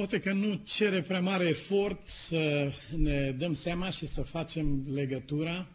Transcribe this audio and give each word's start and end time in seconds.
Poate 0.00 0.20
că 0.20 0.32
nu 0.32 0.60
cere 0.64 1.00
prea 1.02 1.20
mare 1.20 1.44
efort 1.48 2.08
să 2.08 2.72
ne 2.96 3.30
dăm 3.38 3.52
seama 3.52 3.90
și 3.90 4.06
să 4.06 4.22
facem 4.22 4.84
legătura 4.92 5.68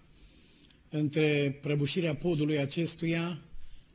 între 0.90 1.58
prăbușirea 1.62 2.16
podului 2.16 2.60
acestuia 2.60 3.42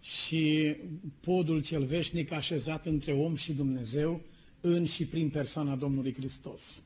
și 0.02 0.74
podul 1.20 1.62
cel 1.62 1.84
veșnic 1.84 2.32
așezat 2.32 2.86
între 2.86 3.12
om 3.12 3.34
și 3.36 3.52
Dumnezeu 3.52 4.20
în 4.60 4.84
și 4.84 5.06
prin 5.06 5.28
persoana 5.28 5.74
Domnului 5.76 6.14
Hristos. 6.14 6.82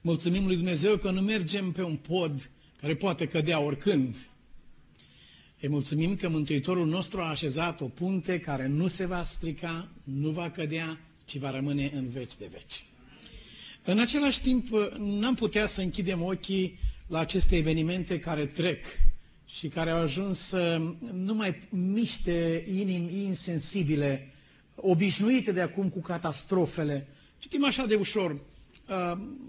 Mulțumim 0.00 0.46
lui 0.46 0.56
Dumnezeu 0.56 0.96
că 0.96 1.10
nu 1.10 1.20
mergem 1.20 1.72
pe 1.72 1.82
un 1.82 1.96
pod 1.96 2.50
care 2.80 2.94
poate 2.96 3.26
cădea 3.26 3.60
oricând. 3.60 4.30
Îi 5.60 5.68
mulțumim 5.68 6.16
că 6.16 6.28
Mântuitorul 6.28 6.86
nostru 6.86 7.20
a 7.20 7.28
așezat 7.28 7.80
o 7.80 7.88
punte 7.88 8.40
care 8.40 8.66
nu 8.66 8.86
se 8.86 9.06
va 9.06 9.24
strica, 9.24 9.88
nu 10.04 10.30
va 10.30 10.50
cădea, 10.50 10.98
ci 11.26 11.38
va 11.38 11.50
rămâne 11.50 11.90
în 11.94 12.08
veci 12.08 12.36
de 12.36 12.48
veci. 12.52 12.84
În 13.84 13.98
același 13.98 14.40
timp, 14.42 14.66
n-am 14.98 15.34
putea 15.34 15.66
să 15.66 15.80
închidem 15.80 16.22
ochii 16.22 16.78
la 17.06 17.18
aceste 17.18 17.56
evenimente 17.56 18.18
care 18.18 18.46
trec 18.46 18.84
și 19.46 19.68
care 19.68 19.90
au 19.90 19.98
ajuns 19.98 20.38
să 20.38 20.80
nu 21.12 21.34
mai 21.34 21.58
miște 21.70 22.64
inimi 22.74 23.24
insensibile, 23.24 24.30
obișnuite 24.74 25.52
de 25.52 25.60
acum 25.60 25.88
cu 25.88 26.00
catastrofele. 26.00 27.06
Citim 27.38 27.64
așa 27.64 27.86
de 27.86 27.94
ușor, 27.94 28.30
uh, 28.30 28.38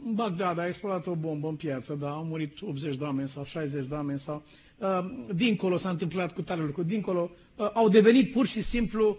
în 0.05 0.13
Bagdad 0.13 0.57
a 0.57 0.67
explodat 0.67 1.07
o 1.07 1.15
bombă 1.15 1.47
în 1.47 1.55
piață, 1.55 1.93
da, 1.93 2.09
au 2.09 2.23
murit 2.23 2.61
80 2.61 2.95
de 2.95 3.03
oameni 3.03 3.27
sau 3.29 3.43
60 3.45 3.85
de 3.85 3.93
oameni 3.93 4.19
sau 4.19 4.43
uh, 4.77 4.99
dincolo 5.35 5.77
s-a 5.77 5.89
întâmplat 5.89 6.33
cu 6.33 6.41
tare 6.41 6.61
lucru, 6.61 6.83
dincolo 6.83 7.29
uh, 7.55 7.69
au 7.73 7.89
devenit 7.89 8.31
pur 8.31 8.47
și 8.47 8.61
simplu 8.61 9.17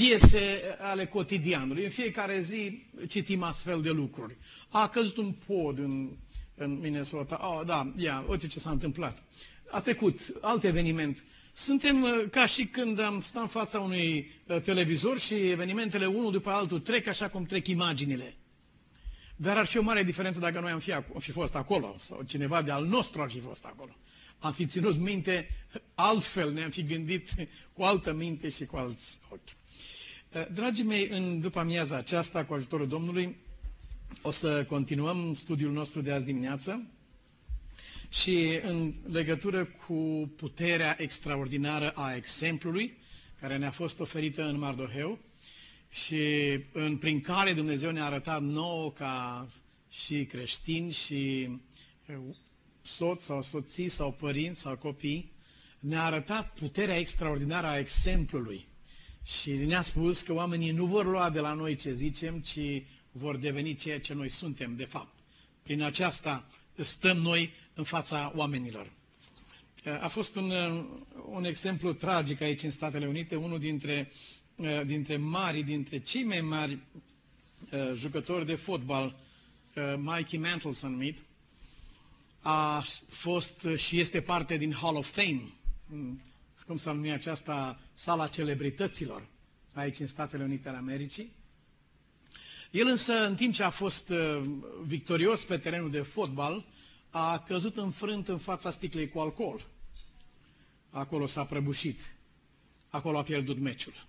piese 0.00 0.60
ale 0.80 1.06
cotidianului. 1.06 1.84
În 1.84 1.90
fiecare 1.90 2.40
zi 2.40 2.82
citim 3.08 3.42
astfel 3.42 3.82
de 3.82 3.90
lucruri. 3.90 4.36
A 4.68 4.88
căzut 4.88 5.16
un 5.16 5.32
pod 5.46 5.78
în, 5.78 6.10
în 6.54 6.78
Minnesota. 6.78 7.40
Oh, 7.42 7.66
da, 7.66 7.92
ia, 7.96 8.24
uite 8.28 8.46
ce 8.46 8.58
s-a 8.58 8.70
întâmplat. 8.70 9.22
A 9.70 9.80
trecut 9.80 10.20
alt 10.40 10.64
eveniment. 10.64 11.24
Suntem 11.52 12.02
uh, 12.02 12.10
ca 12.30 12.46
și 12.46 12.66
când 12.66 13.00
am 13.00 13.20
stat 13.20 13.42
în 13.42 13.48
fața 13.48 13.80
unui 13.80 14.30
uh, 14.46 14.60
televizor 14.60 15.18
și 15.18 15.34
evenimentele 15.34 16.06
unul 16.06 16.32
după 16.32 16.50
altul 16.50 16.80
trec 16.80 17.06
așa 17.06 17.28
cum 17.28 17.44
trec 17.44 17.66
imaginile. 17.66 18.34
Dar 19.36 19.56
ar 19.56 19.66
fi 19.66 19.78
o 19.78 19.82
mare 19.82 20.02
diferență 20.02 20.38
dacă 20.38 20.60
noi 20.60 20.70
am 20.70 20.78
fi, 20.78 20.92
am 20.92 21.04
fi 21.18 21.30
fost 21.30 21.54
acolo 21.54 21.94
sau 21.98 22.22
cineva 22.22 22.62
de 22.62 22.70
al 22.70 22.84
nostru 22.84 23.20
ar 23.22 23.30
fi 23.30 23.40
fost 23.40 23.64
acolo. 23.64 23.96
Am 24.40 24.52
fi 24.52 24.66
ținut 24.66 24.98
minte 25.00 25.48
altfel, 25.94 26.52
ne-am 26.52 26.70
fi 26.70 26.84
gândit 26.84 27.28
cu 27.72 27.82
altă 27.82 28.12
minte 28.12 28.48
și 28.48 28.64
cu 28.66 28.76
alți 28.76 29.20
ochi. 29.28 29.48
Eh, 30.32 30.46
dragii 30.52 30.84
mei, 30.84 31.08
în 31.08 31.40
după 31.40 31.58
amiaza 31.58 31.96
aceasta, 31.96 32.44
cu 32.44 32.54
ajutorul 32.54 32.86
Domnului, 32.88 33.36
o 34.22 34.30
să 34.30 34.64
continuăm 34.64 35.34
studiul 35.34 35.72
nostru 35.72 36.00
de 36.00 36.12
azi 36.12 36.24
dimineață 36.24 36.86
și 38.08 38.58
în 38.62 38.94
legătură 39.10 39.64
cu 39.64 40.32
puterea 40.36 40.96
extraordinară 41.02 41.90
a 41.90 42.14
exemplului 42.14 42.96
care 43.40 43.56
ne-a 43.56 43.70
fost 43.70 44.00
oferită 44.00 44.42
în 44.48 44.58
Mardoheu 44.58 45.18
și 45.90 46.22
în, 46.72 46.96
prin 46.96 47.20
care 47.20 47.52
Dumnezeu 47.52 47.90
ne-a 47.90 48.04
arătat 48.04 48.42
nouă 48.42 48.92
ca 48.92 49.48
și 49.90 50.24
creștini 50.24 50.92
și 50.92 51.48
eh, 52.82 52.88
soți 52.88 53.24
sau 53.24 53.42
soții 53.42 53.88
sau 53.88 54.12
părinți 54.12 54.60
sau 54.60 54.76
copii, 54.76 55.32
ne-a 55.80 56.04
arătat 56.04 56.52
puterea 56.58 56.98
extraordinară 56.98 57.66
a 57.66 57.78
exemplului 57.78 58.66
și 59.24 59.50
ne-a 59.52 59.82
spus 59.82 60.22
că 60.22 60.32
oamenii 60.32 60.70
nu 60.70 60.84
vor 60.86 61.04
lua 61.06 61.30
de 61.30 61.40
la 61.40 61.52
noi 61.52 61.74
ce 61.74 61.92
zicem, 61.92 62.38
ci 62.40 62.58
vor 63.12 63.36
deveni 63.36 63.74
ceea 63.74 64.00
ce 64.00 64.14
noi 64.14 64.28
suntem, 64.28 64.76
de 64.76 64.84
fapt. 64.84 65.14
Prin 65.62 65.82
aceasta 65.82 66.46
stăm 66.78 67.16
noi 67.16 67.52
în 67.74 67.84
fața 67.84 68.32
oamenilor. 68.36 68.90
A 70.00 70.08
fost 70.08 70.36
un, 70.36 70.52
un 71.30 71.44
exemplu 71.44 71.92
tragic 71.92 72.40
aici 72.40 72.62
în 72.62 72.70
Statele 72.70 73.06
Unite, 73.06 73.34
unul 73.36 73.58
dintre, 73.58 74.10
dintre 74.86 75.16
mari, 75.16 75.62
dintre 75.62 75.98
cei 75.98 76.22
mai 76.24 76.40
mari 76.40 76.72
uh, 77.72 77.90
jucători 77.94 78.46
de 78.46 78.54
fotbal, 78.54 79.14
uh, 79.76 79.94
Mikey 79.98 80.38
Mantle 80.38 80.72
s-a 80.72 80.88
numit, 80.88 81.18
a 82.42 82.84
fost 83.08 83.66
și 83.76 83.98
este 84.00 84.20
parte 84.20 84.56
din 84.56 84.72
Hall 84.72 84.96
of 84.96 85.10
Fame, 85.10 85.42
cum 86.66 86.76
să 86.76 86.90
numim 86.92 87.12
aceasta, 87.12 87.80
sala 87.94 88.26
celebrităților 88.26 89.26
aici 89.74 89.98
în 90.00 90.06
Statele 90.06 90.44
Unite 90.44 90.68
ale 90.68 90.76
Americii. 90.76 91.32
El 92.70 92.86
însă, 92.86 93.12
în 93.26 93.34
timp 93.34 93.54
ce 93.54 93.62
a 93.62 93.70
fost 93.70 94.08
uh, 94.08 94.40
victorios 94.86 95.44
pe 95.44 95.58
terenul 95.58 95.90
de 95.90 96.00
fotbal, 96.00 96.64
a 97.10 97.38
căzut 97.38 97.76
înfrânt 97.76 98.28
în 98.28 98.38
fața 98.38 98.70
sticlei 98.70 99.08
cu 99.08 99.18
alcool. 99.18 99.66
Acolo 100.90 101.26
s-a 101.26 101.44
prăbușit. 101.44 102.14
Acolo 102.88 103.18
a 103.18 103.22
pierdut 103.22 103.58
meciul. 103.58 104.06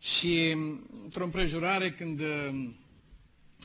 Și 0.00 0.50
într-o 1.04 1.24
împrejurare, 1.24 1.92
când 1.92 2.20
uh, 2.20 2.68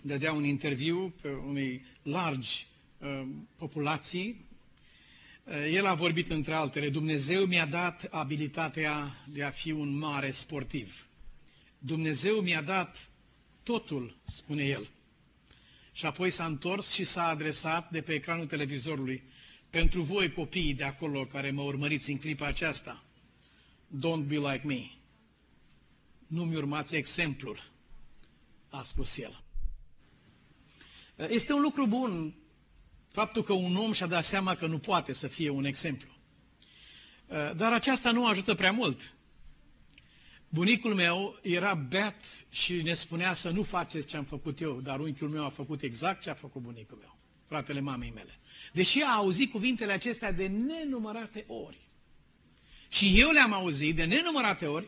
dădea 0.03 0.33
un 0.33 0.43
interviu 0.43 1.13
pe 1.21 1.29
unei 1.29 1.85
largi 2.03 2.67
uh, 3.01 3.27
populații 3.57 4.49
Eh, 5.51 5.73
el 5.73 5.85
a 5.85 5.93
vorbit 5.93 6.29
între 6.29 6.53
altele, 6.53 6.89
Dumnezeu 6.89 7.45
mi-a 7.45 7.65
dat 7.65 8.03
abilitatea 8.03 9.15
de 9.27 9.43
a 9.43 9.49
fi 9.49 9.71
un 9.71 9.97
mare 9.97 10.31
sportiv. 10.31 11.07
Dumnezeu 11.77 12.41
mi-a 12.41 12.61
dat 12.61 13.09
totul, 13.63 14.17
spune 14.23 14.63
el. 14.63 14.89
Și 15.91 16.05
apoi 16.05 16.29
s-a 16.29 16.45
întors 16.45 16.91
și 16.91 17.03
s-a 17.03 17.27
adresat 17.27 17.91
de 17.91 18.01
pe 18.01 18.13
ecranul 18.13 18.45
televizorului. 18.45 19.23
Pentru 19.69 20.01
voi, 20.01 20.31
copiii 20.33 20.73
de 20.73 20.83
acolo 20.83 21.25
care 21.25 21.51
mă 21.51 21.61
urmăriți 21.61 22.11
în 22.11 22.17
clipa 22.17 22.45
aceasta, 22.45 23.03
don't 23.97 24.27
be 24.27 24.35
like 24.37 24.61
me. 24.65 24.81
Nu-mi 26.27 26.55
urmați 26.55 26.95
exemplul, 26.95 27.71
a 28.69 28.83
spus 28.83 29.17
el. 29.17 29.43
Eh, 31.15 31.27
este 31.29 31.53
un 31.53 31.61
lucru 31.61 31.87
bun 31.87 32.33
Faptul 33.11 33.43
că 33.43 33.53
un 33.53 33.75
om 33.75 33.91
și-a 33.91 34.07
dat 34.07 34.23
seama 34.23 34.55
că 34.55 34.65
nu 34.67 34.79
poate 34.79 35.13
să 35.13 35.27
fie 35.27 35.49
un 35.49 35.65
exemplu. 35.65 36.09
Uh, 37.27 37.55
dar 37.55 37.73
aceasta 37.73 38.11
nu 38.11 38.27
ajută 38.27 38.53
prea 38.55 38.71
mult. 38.71 39.13
Bunicul 40.49 40.93
meu 40.93 41.39
era 41.41 41.73
beat 41.73 42.45
și 42.49 42.81
ne 42.81 42.93
spunea 42.93 43.33
să 43.33 43.49
nu 43.49 43.63
faceți 43.63 44.07
ce 44.07 44.17
am 44.17 44.23
făcut 44.23 44.61
eu, 44.61 44.81
dar 44.81 44.99
unchiul 44.99 45.29
meu 45.29 45.45
a 45.45 45.49
făcut 45.49 45.81
exact 45.81 46.21
ce 46.21 46.29
a 46.29 46.33
făcut 46.33 46.61
bunicul 46.61 46.97
meu, 46.97 47.17
fratele 47.47 47.79
mamei 47.79 48.11
mele. 48.15 48.39
Deși 48.73 49.01
a 49.01 49.13
auzit 49.15 49.51
cuvintele 49.51 49.91
acestea 49.91 50.31
de 50.31 50.47
nenumărate 50.47 51.45
ori. 51.47 51.79
Și 52.89 53.19
eu 53.19 53.29
le-am 53.29 53.53
auzit 53.53 53.95
de 53.95 54.03
nenumărate 54.05 54.65
ori, 54.65 54.87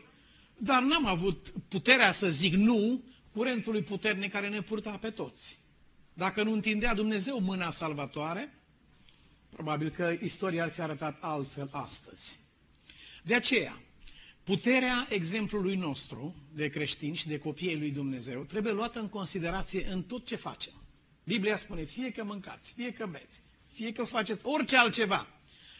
dar 0.56 0.82
n-am 0.82 1.06
avut 1.06 1.52
puterea 1.68 2.12
să 2.12 2.28
zic 2.30 2.54
nu 2.54 3.02
curentului 3.32 3.82
puternic 3.82 4.30
care 4.32 4.48
ne 4.48 4.60
purta 4.62 4.90
pe 4.98 5.10
toți. 5.10 5.58
Dacă 6.14 6.42
nu 6.42 6.52
întindea 6.52 6.94
Dumnezeu 6.94 7.40
mâna 7.40 7.70
salvatoare, 7.70 8.52
probabil 9.50 9.88
că 9.90 10.16
istoria 10.22 10.62
ar 10.62 10.70
fi 10.70 10.80
arătat 10.80 11.16
altfel 11.20 11.68
astăzi. 11.72 12.38
De 13.22 13.34
aceea, 13.34 13.80
puterea 14.44 15.06
exemplului 15.10 15.76
nostru 15.76 16.34
de 16.52 16.68
creștini 16.68 17.16
și 17.16 17.28
de 17.28 17.38
copiii 17.38 17.78
lui 17.78 17.90
Dumnezeu 17.90 18.42
trebuie 18.42 18.72
luată 18.72 18.98
în 19.00 19.08
considerație 19.08 19.86
în 19.90 20.02
tot 20.02 20.26
ce 20.26 20.36
facem. 20.36 20.72
Biblia 21.24 21.56
spune, 21.56 21.84
fie 21.84 22.10
că 22.10 22.24
mâncați, 22.24 22.72
fie 22.72 22.92
că 22.92 23.06
beți, 23.06 23.40
fie 23.72 23.92
că 23.92 24.04
faceți 24.04 24.46
orice 24.46 24.76
altceva, 24.76 25.26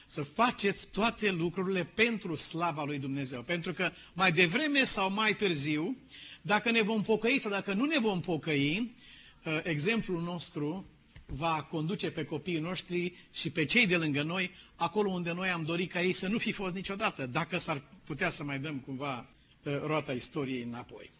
să 0.06 0.22
faceți 0.22 0.87
toate 0.89 1.31
lucrurile 1.31 1.84
pentru 1.84 2.34
slava 2.34 2.84
lui 2.84 2.99
Dumnezeu. 2.99 3.43
Pentru 3.43 3.72
că 3.72 3.91
mai 4.12 4.33
devreme 4.33 4.84
sau 4.84 5.11
mai 5.11 5.34
târziu, 5.34 5.97
dacă 6.43 6.71
ne 6.71 6.83
vom 6.83 7.03
pocăi 7.03 7.39
sau 7.41 7.51
dacă 7.51 7.72
nu 7.72 7.84
ne 7.84 7.99
vom 7.99 8.21
pocăi, 8.21 8.95
Uh, 8.97 9.14
exemplul 9.62 10.22
nostru 10.22 10.86
va 11.27 11.63
conduce 11.71 12.10
pe 12.10 12.24
copiii 12.24 12.59
noștri 12.59 13.13
și 13.33 13.51
pe 13.51 13.65
cei 13.65 13.86
de 13.86 13.97
lângă 13.97 14.22
noi, 14.22 14.51
acolo 14.74 15.10
unde 15.10 15.33
noi 15.33 15.48
am 15.48 15.63
dorit 15.63 15.91
ca 15.91 16.03
ei 16.03 16.13
să 16.13 16.28
nu 16.28 16.39
fi 16.39 16.53
fost 16.53 16.74
niciodată, 16.74 17.27
dacă 17.27 17.59
s-ar 17.59 17.83
putea 18.04 18.28
să 18.30 18.45
mai 18.45 18.59
dăm 18.59 18.78
cumva 18.78 19.28
uh, 19.63 19.78
roata 19.83 20.13
istoriei 20.13 20.63
înapoi. 20.63 21.10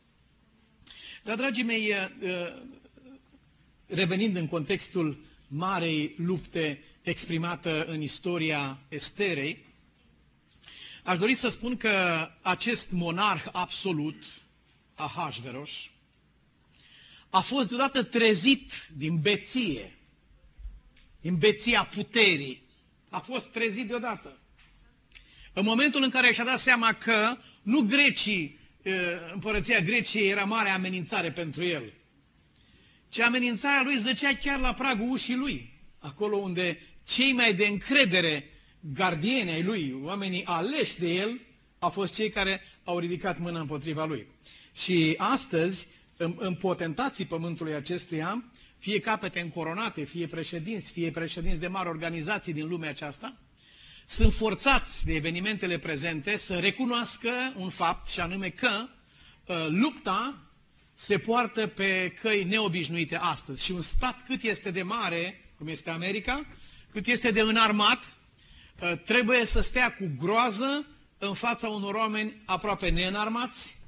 Dar, 1.25 1.37
dragii 1.37 1.62
mei, 1.64 1.90
uh, 1.90 2.62
revenind 3.87 4.37
în 4.37 4.46
contextul 4.49 5.19
marei 5.49 6.14
lupte 6.16 6.82
exprimată 7.02 7.84
în 7.84 8.00
istoria 8.00 8.78
Esterei, 8.88 9.64
aș 11.04 11.19
dori 11.19 11.34
să 11.34 11.49
spun 11.49 11.76
că 11.76 12.28
acest 12.43 12.90
monarh 12.90 13.46
absolut, 13.52 14.25
Ahasveros, 14.94 15.70
a 17.34 17.40
fost 17.40 17.69
deodată 17.69 18.02
trezit 18.02 18.72
din 18.96 19.20
beție, 19.20 19.98
din 21.20 21.36
beția 21.36 21.84
puterii. 21.84 22.62
A 23.10 23.19
fost 23.19 23.46
trezit 23.48 23.86
deodată. 23.88 24.38
În 25.52 25.64
momentul 25.64 26.02
în 26.02 26.10
care 26.10 26.32
și-a 26.32 26.44
dat 26.44 26.58
seama 26.58 26.92
că 26.92 27.36
nu 27.62 27.81
grecii, 27.81 28.58
împărăția 29.32 29.81
Greciei 29.81 30.28
era 30.28 30.44
mare 30.44 30.69
amenințare 30.69 31.32
pentru 31.32 31.64
el, 31.64 31.92
ci 33.08 33.19
amenințarea 33.19 33.82
lui 33.84 33.96
zăcea 33.98 34.34
chiar 34.34 34.60
la 34.60 34.75
pragul 34.75 35.10
ușii 35.10 35.37
lui, 35.37 35.72
acolo 35.98 36.37
unde 36.37 36.80
cei 37.06 37.32
mai 37.32 37.54
de 37.54 37.66
încredere 37.66 38.44
gardieni 38.80 39.50
ai 39.50 39.62
lui, 39.62 39.94
oamenii 40.02 40.44
aleși 40.44 40.98
de 40.98 41.14
el, 41.14 41.40
au 41.78 41.90
fost 41.90 42.14
cei 42.14 42.28
care 42.28 42.60
au 42.84 42.98
ridicat 42.98 43.38
mâna 43.38 43.60
împotriva 43.60 44.04
lui. 44.04 44.26
Și 44.76 45.14
astăzi, 45.16 45.87
în, 46.16 46.34
în 46.38 46.55
potentații 46.55 47.25
pământului 47.25 47.75
acestuia, 47.75 48.44
fie 48.78 48.99
capete 48.99 49.40
încoronate, 49.40 50.05
fie 50.05 50.26
președinți, 50.26 50.93
fie 50.93 51.11
președinți 51.11 51.61
de 51.61 51.66
mari 51.66 51.88
organizații 51.88 52.52
din 52.52 52.69
lumea 52.69 52.90
aceasta, 52.90 53.37
sunt 54.06 54.32
forțați 54.34 55.05
de 55.05 55.14
evenimentele 55.14 55.78
prezente 55.78 56.37
să 56.37 56.58
recunoască 56.58 57.31
un 57.56 57.69
fapt, 57.70 58.08
și 58.08 58.20
anume 58.20 58.49
că 58.49 58.70
uh, 59.46 59.66
lupta 59.69 60.34
se 60.94 61.19
poartă 61.19 61.66
pe 61.66 62.14
căi 62.22 62.44
neobișnuite 62.44 63.16
astăzi. 63.16 63.64
Și 63.64 63.72
un 63.72 63.81
stat 63.81 64.25
cât 64.26 64.43
este 64.43 64.70
de 64.70 64.82
mare, 64.82 65.40
cum 65.58 65.69
este 65.69 65.90
America, 65.90 66.46
cât 66.93 67.06
este 67.06 67.31
de 67.31 67.40
înarmat, 67.40 68.14
uh, 68.81 68.93
trebuie 69.05 69.44
să 69.44 69.61
stea 69.61 69.94
cu 69.94 70.11
groază 70.20 70.87
în 71.19 71.34
fața 71.34 71.69
unor 71.69 71.94
oameni 71.94 72.43
aproape 72.44 72.88
neînarmați, 72.88 73.78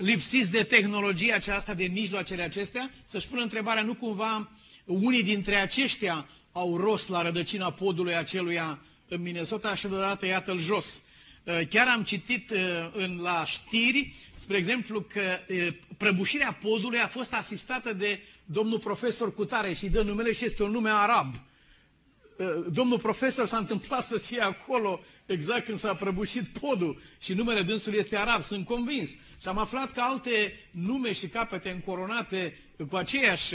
lipsiți 0.00 0.50
de 0.50 0.62
tehnologia 0.62 1.34
aceasta, 1.34 1.74
de 1.74 1.84
mijloacele 1.92 2.42
acestea, 2.42 2.90
să-și 3.04 3.28
pună 3.28 3.42
întrebarea, 3.42 3.82
nu 3.82 3.94
cumva 3.94 4.50
unii 4.84 5.22
dintre 5.22 5.54
aceștia 5.54 6.28
au 6.52 6.76
rost 6.76 7.08
la 7.08 7.22
rădăcina 7.22 7.70
podului 7.72 8.16
aceluia 8.16 8.78
în 9.08 9.22
Minnesota 9.22 9.74
și 9.74 9.86
deodată 9.88 10.26
iată-l 10.26 10.58
jos. 10.58 11.02
Uh, 11.44 11.60
chiar 11.68 11.86
am 11.88 12.02
citit 12.02 12.50
uh, 12.50 12.58
în, 12.92 13.18
la 13.22 13.44
știri, 13.44 14.14
spre 14.34 14.56
exemplu, 14.56 15.00
că 15.00 15.20
uh, 15.48 15.68
prăbușirea 15.96 16.52
podului 16.62 16.98
a 16.98 17.06
fost 17.06 17.32
asistată 17.34 17.92
de 17.92 18.20
domnul 18.44 18.78
profesor 18.78 19.34
Cutare 19.34 19.72
și 19.72 19.88
dă 19.88 20.02
numele 20.02 20.32
și 20.32 20.44
este 20.44 20.62
un 20.62 20.70
nume 20.70 20.90
arab. 20.90 21.34
Domnul 22.72 22.98
profesor 22.98 23.46
s-a 23.46 23.56
întâmplat 23.56 24.02
să 24.02 24.18
fie 24.18 24.40
acolo 24.40 25.00
exact 25.26 25.64
când 25.64 25.78
s-a 25.78 25.94
prăbușit 25.94 26.44
podul 26.60 27.00
și 27.20 27.32
numele 27.34 27.62
dânsului 27.62 27.98
este 27.98 28.16
arab, 28.16 28.42
sunt 28.42 28.64
convins. 28.66 29.10
Și 29.10 29.48
am 29.48 29.58
aflat 29.58 29.92
că 29.92 30.00
alte 30.00 30.54
nume 30.70 31.12
și 31.12 31.26
capete 31.28 31.70
încoronate 31.70 32.58
cu 32.90 32.96
aceeași, 32.96 33.54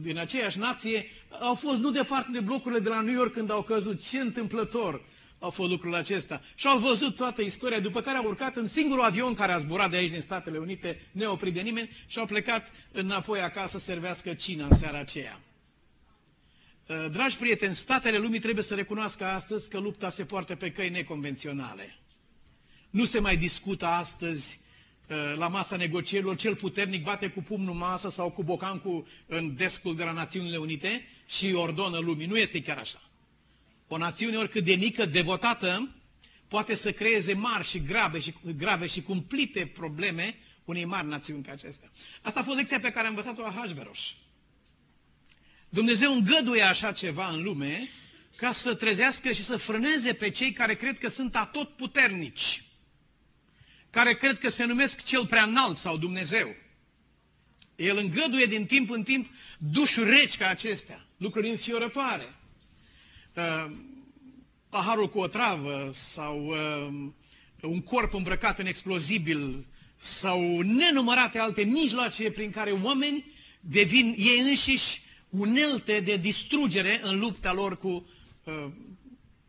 din 0.00 0.18
aceeași 0.18 0.58
nație 0.58 1.06
au 1.40 1.54
fost 1.54 1.80
nu 1.80 1.90
departe 1.90 2.28
de 2.32 2.40
blocurile 2.40 2.80
de 2.80 2.88
la 2.88 3.00
New 3.00 3.14
York 3.14 3.32
când 3.32 3.50
au 3.50 3.62
căzut. 3.62 4.02
Ce 4.08 4.18
întâmplător 4.20 5.02
au 5.38 5.50
fost 5.50 5.70
lucrurile 5.70 5.98
acestea. 5.98 6.42
Și 6.54 6.66
au 6.66 6.78
văzut 6.78 7.16
toată 7.16 7.42
istoria, 7.42 7.80
după 7.80 8.00
care 8.00 8.16
au 8.16 8.24
urcat 8.24 8.56
în 8.56 8.66
singurul 8.66 9.04
avion 9.04 9.34
care 9.34 9.52
a 9.52 9.58
zburat 9.58 9.90
de 9.90 9.96
aici 9.96 10.10
din 10.10 10.20
Statele 10.20 10.58
Unite, 10.58 11.00
neoprit 11.12 11.54
de 11.54 11.60
nimeni, 11.60 11.90
și 12.06 12.18
au 12.18 12.26
plecat 12.26 12.70
înapoi 12.92 13.40
acasă 13.40 13.78
să 13.78 13.84
servească 13.84 14.34
cina 14.34 14.66
în 14.70 14.76
seara 14.76 14.98
aceea. 14.98 15.40
Uh, 16.90 17.06
dragi 17.10 17.36
prieteni, 17.36 17.74
statele 17.74 18.18
lumii 18.18 18.38
trebuie 18.40 18.64
să 18.64 18.74
recunoască 18.74 19.24
astăzi 19.24 19.68
că 19.68 19.78
lupta 19.78 20.08
se 20.08 20.24
poartă 20.24 20.54
pe 20.56 20.70
căi 20.72 20.88
neconvenționale. 20.88 21.98
Nu 22.90 23.04
se 23.04 23.18
mai 23.20 23.36
discută 23.36 23.86
astăzi 23.86 24.60
uh, 25.08 25.16
la 25.36 25.48
masa 25.48 25.76
negocierilor, 25.76 26.36
cel 26.36 26.56
puternic 26.56 27.02
bate 27.04 27.28
cu 27.28 27.42
pumnul 27.42 27.74
masă 27.74 28.08
sau 28.08 28.30
cu 28.30 28.42
bocancul 28.42 29.06
în 29.26 29.54
descul 29.56 29.96
de 29.96 30.04
la 30.04 30.12
Națiunile 30.12 30.56
Unite 30.56 31.06
și 31.28 31.52
ordonă 31.54 31.98
lumii. 31.98 32.26
Nu 32.26 32.36
este 32.38 32.60
chiar 32.62 32.78
așa. 32.78 33.02
O 33.88 33.96
națiune 33.96 34.36
oricât 34.36 34.64
de 34.64 34.74
mică, 34.74 35.06
devotată, 35.06 35.94
poate 36.48 36.74
să 36.74 36.92
creeze 36.92 37.32
mari 37.32 37.66
și 37.66 37.82
grave 37.82 38.18
și, 38.20 38.34
grave 38.56 38.86
și 38.86 39.02
cumplite 39.02 39.66
probleme 39.66 40.34
unei 40.64 40.84
mari 40.84 41.06
națiuni 41.06 41.42
ca 41.42 41.52
acestea. 41.52 41.90
Asta 42.22 42.40
a 42.40 42.42
fost 42.42 42.56
lecția 42.56 42.80
pe 42.80 42.90
care 42.90 43.06
am 43.06 43.14
învățat-o 43.14 43.42
la 43.42 43.50
Hajveroș. 43.50 44.10
Dumnezeu 45.72 46.12
îngăduie 46.12 46.62
așa 46.62 46.92
ceva 46.92 47.28
în 47.30 47.42
lume 47.42 47.88
ca 48.36 48.52
să 48.52 48.74
trezească 48.74 49.32
și 49.32 49.42
să 49.42 49.56
frâneze 49.56 50.12
pe 50.12 50.30
cei 50.30 50.52
care 50.52 50.74
cred 50.74 50.98
că 50.98 51.08
sunt 51.08 51.36
atot 51.36 51.76
puternici, 51.76 52.62
care 53.90 54.14
cred 54.14 54.38
că 54.38 54.48
se 54.48 54.64
numesc 54.64 55.04
cel 55.04 55.26
prea 55.26 55.42
înalt 55.42 55.76
sau 55.76 55.96
Dumnezeu. 55.96 56.54
El 57.76 57.96
îngăduie 57.96 58.46
din 58.46 58.66
timp 58.66 58.90
în 58.90 59.02
timp 59.02 59.30
dușuri 59.58 60.10
reci 60.10 60.36
ca 60.36 60.48
acestea, 60.48 61.06
lucruri 61.16 61.50
înfiorătoare. 61.50 62.34
Uh, 63.34 63.70
paharul 64.68 65.08
cu 65.08 65.18
o 65.18 65.26
travă 65.26 65.90
sau 65.92 66.46
uh, 66.46 67.10
un 67.60 67.80
corp 67.80 68.14
îmbrăcat 68.14 68.58
în 68.58 68.66
explozibil 68.66 69.66
sau 69.96 70.60
nenumărate 70.60 71.38
alte 71.38 71.62
mijloace 71.62 72.30
prin 72.30 72.50
care 72.50 72.70
oameni 72.70 73.32
devin 73.60 74.14
ei 74.18 74.40
înșiși 74.40 75.00
unelte 75.30 76.00
de 76.00 76.16
distrugere 76.16 77.00
în 77.02 77.18
lupta 77.18 77.52
lor 77.52 77.78
cu 77.78 78.06
uh, 78.44 78.66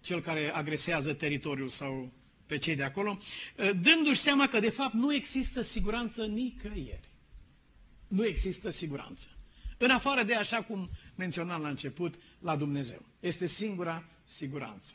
cel 0.02 0.22
care 0.22 0.50
agresează 0.54 1.14
teritoriul 1.14 1.70
sau 1.70 2.12
pe 2.46 2.58
cei 2.58 2.76
de 2.76 2.84
acolo, 2.84 3.18
uh, 3.58 3.70
dându-și 3.82 4.20
seama 4.20 4.48
că 4.48 4.60
de 4.60 4.70
fapt 4.70 4.94
nu 4.94 5.14
există 5.14 5.62
siguranță 5.62 6.26
nicăieri. 6.26 7.10
Nu 8.08 8.26
există 8.26 8.70
siguranță. 8.70 9.28
În 9.78 9.90
afară 9.90 10.24
de 10.24 10.36
așa 10.36 10.62
cum 10.64 10.90
menționam 11.16 11.62
la 11.62 11.70
început, 11.70 12.16
la 12.40 12.56
Dumnezeu. 12.56 13.02
Este 13.20 13.46
singura 13.46 14.04
siguranță. 14.24 14.94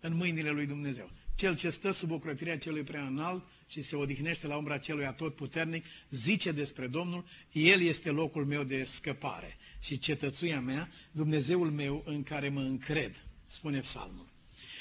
În 0.00 0.16
mâinile 0.16 0.50
lui 0.50 0.66
Dumnezeu. 0.66 1.10
Cel 1.38 1.56
ce 1.56 1.70
stă 1.70 1.90
sub 1.90 2.10
ocrătirea 2.10 2.58
celui 2.58 2.82
prea 2.82 3.06
înalt 3.06 3.44
și 3.66 3.80
se 3.82 3.96
odihnește 3.96 4.46
la 4.46 4.56
umbra 4.56 4.78
celui 4.78 5.06
atotputernic, 5.06 5.84
zice 6.10 6.52
despre 6.52 6.86
Domnul, 6.86 7.24
El 7.52 7.80
este 7.80 8.10
locul 8.10 8.44
meu 8.44 8.62
de 8.62 8.82
scăpare 8.82 9.56
și 9.82 9.98
cetățuia 9.98 10.60
mea, 10.60 10.88
Dumnezeul 11.12 11.70
meu 11.70 12.02
în 12.06 12.22
care 12.22 12.48
mă 12.48 12.60
încred, 12.60 13.24
spune 13.46 13.78
psalmul. 13.80 14.26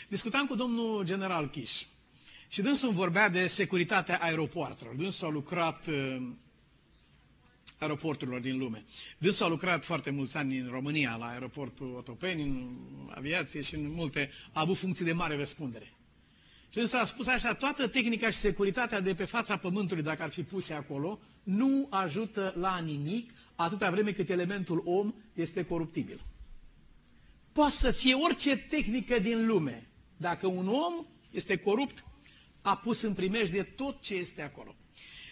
Discutam 0.09 0.45
cu 0.45 0.56
domnul 0.56 1.06
general 1.06 1.50
Chiș 1.50 1.71
și 2.48 2.62
dânsul 2.62 2.92
vorbea 2.92 3.30
de 3.30 3.48
securitatea 3.48 4.18
aeropoartelor. 4.21 4.95
Dânsul 4.95 5.27
a 5.27 5.31
lucrat 5.31 5.88
uh, 5.88 6.18
aeroporturilor 7.77 8.39
din 8.39 8.57
lume. 8.57 8.83
Dânsul 9.18 9.45
a 9.45 9.50
lucrat 9.50 9.86
foarte 9.86 10.10
mulți 10.10 10.38
ani 10.38 10.57
în 10.57 10.68
România, 10.69 11.15
la 11.15 11.27
aeroportul 11.27 11.95
Otopeni, 11.95 12.42
în 12.42 12.77
aviație 13.15 13.62
și 13.62 13.75
în 13.75 13.92
multe, 13.92 14.30
a 14.53 14.60
avut 14.62 14.77
funcții 14.77 15.06
de 15.06 15.13
mare 15.13 15.36
răspundere. 15.36 15.92
Și 16.69 16.79
însă 16.79 16.97
a 16.97 17.05
spus 17.05 17.27
așa, 17.27 17.53
toată 17.53 17.87
tehnica 17.87 18.29
și 18.29 18.37
securitatea 18.37 18.99
de 18.99 19.15
pe 19.15 19.25
fața 19.25 19.57
pământului, 19.57 20.03
dacă 20.03 20.23
ar 20.23 20.29
fi 20.31 20.43
puse 20.43 20.73
acolo, 20.73 21.19
nu 21.43 21.87
ajută 21.89 22.53
la 22.55 22.77
nimic 22.79 23.31
atâta 23.55 23.89
vreme 23.91 24.11
cât 24.11 24.29
elementul 24.29 24.81
om 24.85 25.13
este 25.33 25.63
coruptibil. 25.65 26.21
Poate 27.51 27.71
să 27.75 27.91
fie 27.91 28.13
orice 28.13 28.57
tehnică 28.57 29.19
din 29.19 29.45
lume. 29.47 29.88
Dacă 30.17 30.47
un 30.47 30.67
om 30.67 31.05
este 31.31 31.55
corupt, 31.57 32.03
a 32.62 32.77
pus 32.77 33.01
în 33.01 33.13
de 33.51 33.63
tot 33.75 34.01
ce 34.01 34.15
este 34.15 34.41
acolo. 34.41 34.75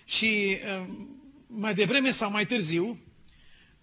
Și 0.06 0.58
um, 0.80 1.22
mai 1.48 1.74
devreme 1.74 2.12
sau 2.12 2.32
mai 2.32 2.46
târziu, 2.46 2.86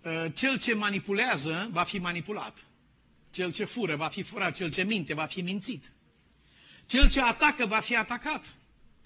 uh, 0.05 0.27
cel 0.35 0.59
ce 0.59 0.75
manipulează 0.75 1.69
va 1.73 1.83
fi 1.83 1.99
manipulat. 1.99 2.67
Cel 3.31 3.53
ce 3.53 3.65
fură 3.65 3.97
va 3.97 4.09
fi 4.09 4.23
furat, 4.23 4.55
cel 4.57 4.71
ce 4.71 4.83
minte 4.85 5.15
va 5.15 5.25
fi 5.25 5.41
mințit. 5.41 5.93
Cel 6.87 7.09
ce 7.11 7.21
atacă 7.21 7.67
va 7.67 7.81
fi 7.81 7.97
atacat. 7.97 8.55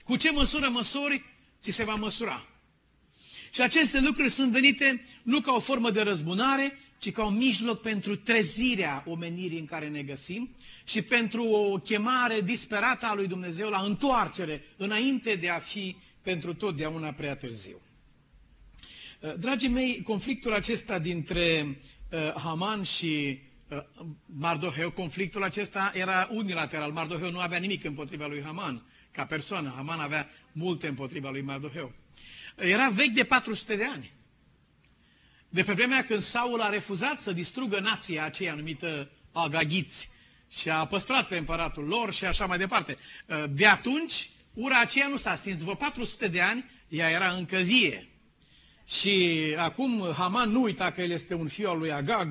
Cu 0.05 0.17
ce 0.17 0.31
măsură 0.31 0.69
măsori, 0.69 1.25
ți 1.61 1.71
se 1.71 1.85
va 1.85 1.95
măsura. 1.95 2.47
Și 3.53 3.63
aceste 3.63 4.01
lucruri 4.01 4.29
sunt 4.31 4.53
venite 4.53 5.05
nu 5.23 5.41
ca 5.41 5.53
o 5.53 5.61
formă 5.61 5.91
de 5.91 6.03
răzbunare, 6.03 6.79
ci 6.99 7.13
ca 7.13 7.25
un 7.25 7.37
mijloc 7.37 7.81
pentru 7.81 8.17
trezirea 8.17 9.05
omenirii 9.07 9.59
în 9.59 9.65
care 9.65 9.89
ne 9.89 10.03
găsim 10.03 10.57
și 10.85 11.03
pentru 11.03 11.45
o 11.45 11.79
chemare 11.79 12.41
disperată 12.41 13.07
a 13.07 13.15
lui 13.15 13.27
Dumnezeu 13.27 13.69
la 13.69 13.81
întoarcere, 13.81 14.65
înainte 14.77 15.35
de 15.35 15.49
a 15.49 15.59
fi 15.59 15.97
pentru 16.23 16.55
totdeauna 16.55 17.13
prea 17.13 17.37
târziu. 17.37 17.81
Dragii 19.39 19.69
mei, 19.69 20.03
conflictul 20.03 20.53
acesta 20.53 20.99
dintre 20.99 21.79
uh, 22.11 22.33
Haman 22.43 22.83
și 22.83 23.39
Uh, 23.39 23.46
Mardoheu, 24.27 24.91
conflictul 24.91 25.43
acesta 25.43 25.93
era 25.95 26.29
unilateral. 26.31 26.93
Mardoheu 26.93 27.31
nu 27.31 27.39
avea 27.41 27.59
nimic 27.59 27.85
împotriva 27.85 28.27
lui 28.27 28.43
Haman 28.43 28.83
ca 29.11 29.25
persoană. 29.27 29.73
Haman 29.77 30.01
avea 30.01 30.29
multe 30.53 30.87
împotriva 30.87 31.31
lui 31.31 31.41
Mardoheu. 31.41 31.93
Era 32.57 32.89
vechi 32.89 33.15
de 33.15 33.25
400 33.25 33.77
de 33.77 33.85
ani. 33.85 34.13
De 35.49 35.63
pe 35.63 35.73
vremea 35.73 36.05
când 36.05 36.21
Saul 36.21 36.61
a 36.61 36.69
refuzat 36.69 37.21
să 37.21 37.33
distrugă 37.33 37.81
nația 37.81 38.25
aceea 38.25 38.55
numită 38.55 39.11
Agagiți 39.33 40.11
și 40.51 40.71
a 40.71 40.87
păstrat 40.87 41.29
pe 41.29 41.37
împăratul 41.37 41.85
lor 41.85 42.13
și 42.13 42.25
așa 42.25 42.47
mai 42.47 42.59
departe. 42.59 42.97
Uh, 43.27 43.45
de 43.51 43.67
atunci, 43.67 44.31
ura 44.55 44.81
aceea 44.81 45.09
nu 45.09 45.17
s-a 45.17 45.35
stins. 45.35 45.59
După 45.59 45.75
400 45.75 46.29
de 46.29 46.41
ani, 46.41 46.71
ea 46.89 47.11
era 47.11 47.29
încă 47.29 47.57
vie. 47.57 48.09
Și 48.87 49.55
acum 49.59 50.13
Haman 50.17 50.51
nu 50.51 50.63
uita 50.63 50.91
că 50.91 51.03
el 51.03 51.11
este 51.11 51.35
un 51.35 51.49
fiu 51.49 51.69
al 51.69 51.79
lui 51.79 51.93
Agag, 51.93 52.29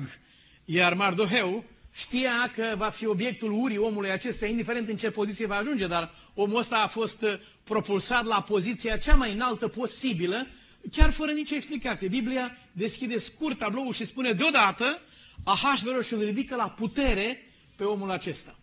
iar 0.68 0.94
Mardoheu 0.94 1.64
știa 1.94 2.50
că 2.54 2.74
va 2.76 2.88
fi 2.88 3.06
obiectul 3.06 3.52
urii 3.52 3.76
omului 3.78 4.10
acesta, 4.10 4.46
indiferent 4.46 4.88
în 4.88 4.96
ce 4.96 5.10
poziție 5.10 5.46
va 5.46 5.56
ajunge, 5.56 5.86
dar 5.86 6.14
omul 6.34 6.58
ăsta 6.58 6.76
a 6.78 6.86
fost 6.86 7.22
uh, 7.22 7.32
propulsat 7.64 8.24
la 8.24 8.42
poziția 8.42 8.96
cea 8.96 9.14
mai 9.14 9.32
înaltă 9.32 9.68
posibilă 9.68 10.46
chiar 10.90 11.10
fără 11.12 11.32
nicio 11.32 11.54
explicație. 11.54 12.08
Biblia 12.08 12.56
deschide 12.72 13.18
scurt 13.18 13.58
tabloul 13.58 13.92
și 13.92 14.04
spune 14.04 14.32
deodată 14.32 15.00
Ahasveros 15.44 16.10
îl 16.10 16.20
ridică 16.24 16.54
la 16.56 16.68
putere 16.70 17.40
pe 17.76 17.84
omul 17.84 18.10
acesta. 18.10 18.58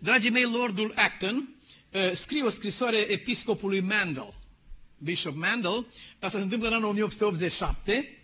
Dragii 0.00 0.30
mei, 0.30 0.42
Lordul 0.42 0.92
Acton 0.96 1.48
uh, 1.92 2.10
scrie 2.12 2.42
o 2.42 2.48
scrisoare 2.48 2.96
episcopului 2.96 3.80
Mandel, 3.80 4.34
Bishop 4.98 5.34
Mandel, 5.36 5.86
asta 6.20 6.38
se 6.38 6.44
întâmplă 6.44 6.68
în 6.68 6.74
anul 6.74 6.88
1887, 6.88 8.17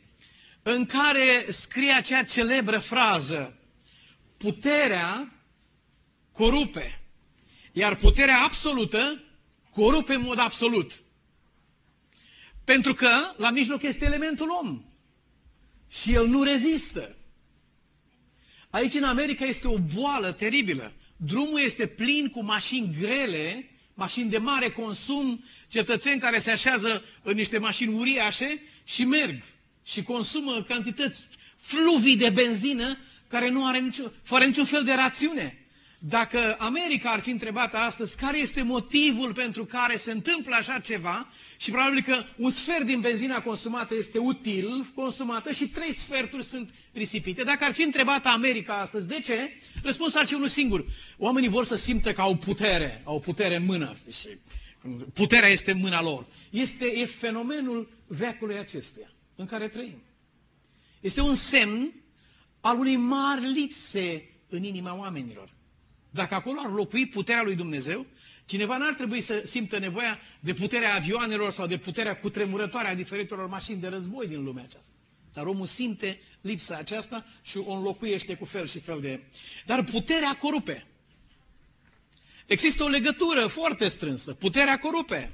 în 0.66 0.86
care 0.86 1.44
scrie 1.48 1.92
acea 1.92 2.22
celebră 2.22 2.78
frază, 2.78 3.58
puterea 4.36 5.32
corupe, 6.32 7.00
iar 7.72 7.96
puterea 7.96 8.40
absolută 8.40 9.22
corupe 9.70 10.14
în 10.14 10.22
mod 10.22 10.38
absolut. 10.38 11.02
Pentru 12.64 12.94
că 12.94 13.08
la 13.36 13.50
mijloc 13.50 13.82
este 13.82 14.04
elementul 14.04 14.48
om. 14.62 14.84
Și 15.90 16.12
el 16.12 16.26
nu 16.26 16.42
rezistă. 16.42 17.16
Aici 18.70 18.94
în 18.94 19.04
America 19.04 19.44
este 19.44 19.68
o 19.68 19.78
boală 19.78 20.32
teribilă. 20.32 20.92
Drumul 21.16 21.60
este 21.60 21.86
plin 21.86 22.28
cu 22.30 22.42
mașini 22.44 22.96
grele, 23.00 23.70
mașini 23.94 24.30
de 24.30 24.38
mare 24.38 24.70
consum, 24.70 25.44
cetățeni 25.68 26.20
care 26.20 26.38
se 26.38 26.50
așează 26.50 27.04
în 27.22 27.34
niște 27.34 27.58
mașini 27.58 27.94
uriașe 27.94 28.62
și 28.84 29.04
merg 29.04 29.42
și 29.84 30.02
consumă 30.02 30.62
cantități 30.68 31.26
fluvii 31.56 32.16
de 32.16 32.30
benzină 32.30 32.98
care 33.28 33.48
nu 33.50 33.66
are 33.66 33.78
nicio, 33.78 34.02
fără 34.22 34.44
niciun 34.44 34.64
fel 34.64 34.84
de 34.84 34.92
rațiune. 34.92 35.58
Dacă 36.08 36.56
America 36.58 37.10
ar 37.10 37.20
fi 37.20 37.30
întrebată 37.30 37.76
astăzi 37.76 38.16
care 38.16 38.38
este 38.38 38.62
motivul 38.62 39.32
pentru 39.32 39.64
care 39.64 39.96
se 39.96 40.10
întâmplă 40.10 40.54
așa 40.54 40.78
ceva 40.78 41.28
și 41.56 41.70
probabil 41.70 42.02
că 42.02 42.22
un 42.36 42.50
sfert 42.50 42.84
din 42.86 43.00
benzina 43.00 43.42
consumată 43.42 43.94
este 43.94 44.18
util 44.18 44.92
consumată 44.94 45.52
și 45.52 45.68
trei 45.68 45.92
sferturi 45.94 46.44
sunt 46.44 46.70
risipite. 46.92 47.42
Dacă 47.42 47.64
ar 47.64 47.72
fi 47.72 47.82
întrebată 47.82 48.28
America 48.28 48.74
astăzi, 48.74 49.06
de 49.06 49.20
ce? 49.24 49.52
Răspunsul 49.82 50.20
ar 50.20 50.26
fi 50.26 50.34
unul 50.34 50.48
singur. 50.48 50.84
Oamenii 51.18 51.48
vor 51.48 51.64
să 51.64 51.76
simtă 51.76 52.12
că 52.12 52.20
au 52.20 52.36
putere, 52.36 53.00
au 53.04 53.20
putere 53.20 53.56
în 53.56 53.64
mână. 53.64 53.94
Și 54.10 54.28
puterea 55.12 55.48
este 55.48 55.70
în 55.70 55.78
mâna 55.78 56.02
lor. 56.02 56.26
Este 56.50 56.86
e 56.86 57.04
fenomenul 57.06 57.88
veacului 58.06 58.58
acestuia 58.58 59.13
în 59.36 59.46
care 59.46 59.68
trăim. 59.68 60.02
Este 61.00 61.20
un 61.20 61.34
semn 61.34 61.92
al 62.60 62.78
unei 62.78 62.96
mari 62.96 63.52
lipse 63.52 64.28
în 64.48 64.62
inima 64.62 64.94
oamenilor. 64.96 65.52
Dacă 66.10 66.34
acolo 66.34 66.60
ar 66.64 66.70
locui 66.72 67.06
puterea 67.06 67.42
lui 67.42 67.54
Dumnezeu, 67.54 68.06
cineva 68.44 68.76
n-ar 68.78 68.94
trebui 68.94 69.20
să 69.20 69.42
simtă 69.46 69.78
nevoia 69.78 70.18
de 70.40 70.54
puterea 70.54 70.94
avioanelor 70.94 71.50
sau 71.50 71.66
de 71.66 71.78
puterea 71.78 72.16
cutremurătoare 72.18 72.88
a 72.88 72.94
diferitelor 72.94 73.46
mașini 73.48 73.80
de 73.80 73.88
război 73.88 74.26
din 74.26 74.44
lumea 74.44 74.62
aceasta. 74.62 74.92
Dar 75.32 75.46
omul 75.46 75.66
simte 75.66 76.20
lipsa 76.40 76.76
aceasta 76.76 77.24
și 77.42 77.58
o 77.58 77.72
înlocuiește 77.72 78.34
cu 78.34 78.44
fel 78.44 78.66
și 78.66 78.80
fel 78.80 79.00
de... 79.00 79.22
Dar 79.66 79.84
puterea 79.84 80.36
corupe. 80.36 80.86
Există 82.46 82.84
o 82.84 82.88
legătură 82.88 83.46
foarte 83.46 83.88
strânsă. 83.88 84.34
Puterea 84.34 84.78
corupe. 84.78 85.32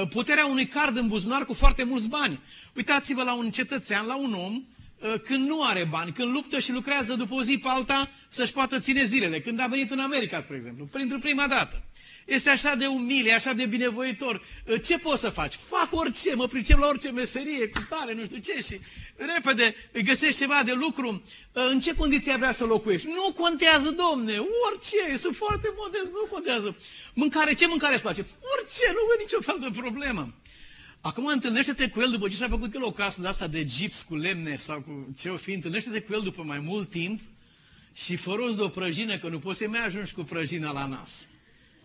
Uh, 0.00 0.08
puterea 0.08 0.46
unui 0.46 0.66
card 0.66 0.96
în 0.96 1.08
buzunar 1.08 1.44
cu 1.44 1.54
foarte 1.54 1.84
mulți 1.84 2.08
bani. 2.08 2.40
Uitați-vă 2.76 3.22
la 3.22 3.34
un 3.34 3.50
cetățean, 3.50 4.06
la 4.06 4.16
un 4.16 4.32
om 4.34 4.54
Uh, 4.54 4.83
când 5.24 5.48
nu 5.48 5.62
are 5.62 5.84
bani, 5.84 6.12
când 6.12 6.32
luptă 6.32 6.58
și 6.58 6.72
lucrează 6.72 7.14
după 7.14 7.34
o 7.34 7.42
zi 7.42 7.58
pe 7.58 7.68
alta 7.68 8.10
să-și 8.28 8.52
poată 8.52 8.78
ține 8.78 9.04
zilele. 9.04 9.40
Când 9.40 9.60
a 9.60 9.66
venit 9.66 9.90
în 9.90 9.98
America, 9.98 10.40
spre 10.40 10.56
exemplu, 10.56 10.84
pentru 10.84 11.18
prima 11.18 11.46
dată. 11.46 11.82
Este 12.24 12.50
așa 12.50 12.74
de 12.74 12.86
umil, 12.86 13.32
așa 13.34 13.52
de 13.52 13.66
binevoitor. 13.66 14.42
Uh, 14.66 14.82
ce 14.84 14.98
poți 14.98 15.20
să 15.20 15.30
faci? 15.30 15.58
Fac 15.68 15.88
orice, 15.90 16.34
mă 16.34 16.46
pricep 16.46 16.78
la 16.78 16.86
orice 16.86 17.10
meserie, 17.10 17.68
cu 17.68 17.86
tare, 17.88 18.14
nu 18.14 18.24
știu 18.24 18.38
ce, 18.38 18.60
și 18.60 18.80
repede 19.16 19.74
îi 19.92 20.02
găsești 20.02 20.40
ceva 20.40 20.62
de 20.64 20.72
lucru. 20.72 21.22
Uh, 21.52 21.66
în 21.70 21.80
ce 21.80 21.94
condiții 21.94 22.36
vrea 22.36 22.52
să 22.52 22.64
locuiești? 22.64 23.06
Nu 23.06 23.32
contează, 23.32 23.90
domne, 23.90 24.38
orice, 24.38 25.16
sunt 25.16 25.36
foarte 25.36 25.68
modest, 25.76 26.10
nu 26.10 26.26
contează. 26.30 26.76
Mâncare, 27.14 27.54
ce 27.54 27.66
mâncare 27.66 27.94
îți 27.94 28.02
place? 28.02 28.26
Orice, 28.56 28.84
nu 28.88 29.02
văd 29.08 29.18
nicio 29.18 29.40
fel 29.40 29.58
de 29.60 29.80
problemă. 29.80 30.34
Acum 31.04 31.26
întâlnește-te 31.26 31.88
cu 31.88 32.00
el 32.00 32.10
după 32.10 32.28
ce 32.28 32.36
și-a 32.36 32.48
făcut 32.48 32.74
el 32.74 32.82
o 32.84 32.90
casă 32.90 33.20
de 33.20 33.28
asta 33.28 33.46
de 33.46 33.64
gips 33.64 34.02
cu 34.02 34.16
lemne 34.16 34.56
sau 34.56 34.80
cu 34.80 35.14
ce 35.18 35.28
o 35.28 35.36
fi, 35.36 35.52
întâlnește-te 35.52 36.00
cu 36.00 36.12
el 36.12 36.20
după 36.20 36.42
mai 36.42 36.58
mult 36.58 36.90
timp 36.90 37.20
și 37.92 38.16
fă 38.16 38.32
rost 38.34 38.56
de 38.56 38.62
o 38.62 38.68
prăjină, 38.68 39.16
că 39.18 39.28
nu 39.28 39.38
poți 39.38 39.58
să 39.58 39.68
mai 39.68 39.84
ajungi 39.84 40.12
cu 40.12 40.22
prăjina 40.22 40.72
la 40.72 40.86
nas. 40.86 41.28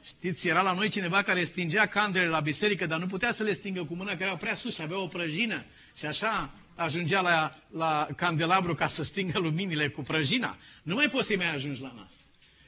Știți, 0.05 0.47
era 0.47 0.61
la 0.61 0.73
noi 0.73 0.89
cineva 0.89 1.21
care 1.21 1.43
stingea 1.43 1.85
candele 1.85 2.27
la 2.27 2.39
biserică, 2.39 2.85
dar 2.85 2.99
nu 2.99 3.05
putea 3.05 3.33
să 3.33 3.43
le 3.43 3.53
stingă 3.53 3.83
cu 3.83 3.93
mâna, 3.95 4.15
că 4.15 4.23
erau 4.23 4.37
prea 4.37 4.55
sus 4.55 4.75
și 4.75 4.81
avea 4.81 4.99
o 4.99 5.07
prăjină. 5.07 5.65
Și 5.97 6.05
așa 6.05 6.53
ajungea 6.75 7.21
la, 7.21 7.55
la 7.71 8.07
candelabru 8.15 8.73
ca 8.75 8.87
să 8.87 9.03
stingă 9.03 9.39
luminile 9.39 9.89
cu 9.89 10.01
prăjina. 10.01 10.57
Nu 10.83 10.95
mai 10.95 11.09
poți 11.09 11.27
să 11.27 11.33
mai 11.37 11.53
ajungi 11.55 11.81
la 11.81 11.93
nas. 11.95 12.21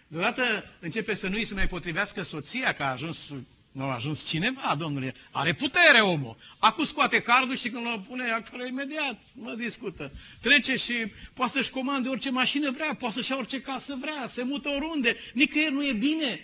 Deodată 0.08 0.42
începe 0.80 1.14
să 1.14 1.28
nu-i 1.28 1.46
se 1.46 1.54
mai 1.54 1.68
potrivească 1.68 2.22
soția, 2.22 2.74
că 2.74 2.84
a 2.84 2.92
ajuns 2.92 3.32
nu 3.72 3.84
a 3.84 3.94
ajuns 3.94 4.26
cineva, 4.26 4.76
domnule. 4.78 5.14
Are 5.32 5.54
putere 5.54 6.00
omul. 6.00 6.38
Acum 6.60 6.84
scoate 6.84 7.22
cardul 7.22 7.56
și 7.56 7.70
când 7.70 7.86
îl 7.86 8.00
pune 8.08 8.32
acolo 8.32 8.66
imediat, 8.66 9.24
mă 9.36 9.54
discută. 9.54 10.12
Trece 10.42 10.76
și 10.76 10.94
poate 11.34 11.52
să-și 11.52 11.72
comande 11.72 12.10
orice 12.10 12.32
mașină 12.32 12.72
vrea, 12.72 12.96
poate 12.96 13.14
să-și 13.14 13.32
ia 13.32 13.38
orice 13.38 13.62
casă 13.62 13.98
vrea, 14.02 14.28
se 14.28 14.44
mută 14.44 14.70
oriunde. 14.70 15.16
Nicăieri 15.34 15.74
nu 15.74 15.86
e 15.86 15.94
bine. 15.94 16.40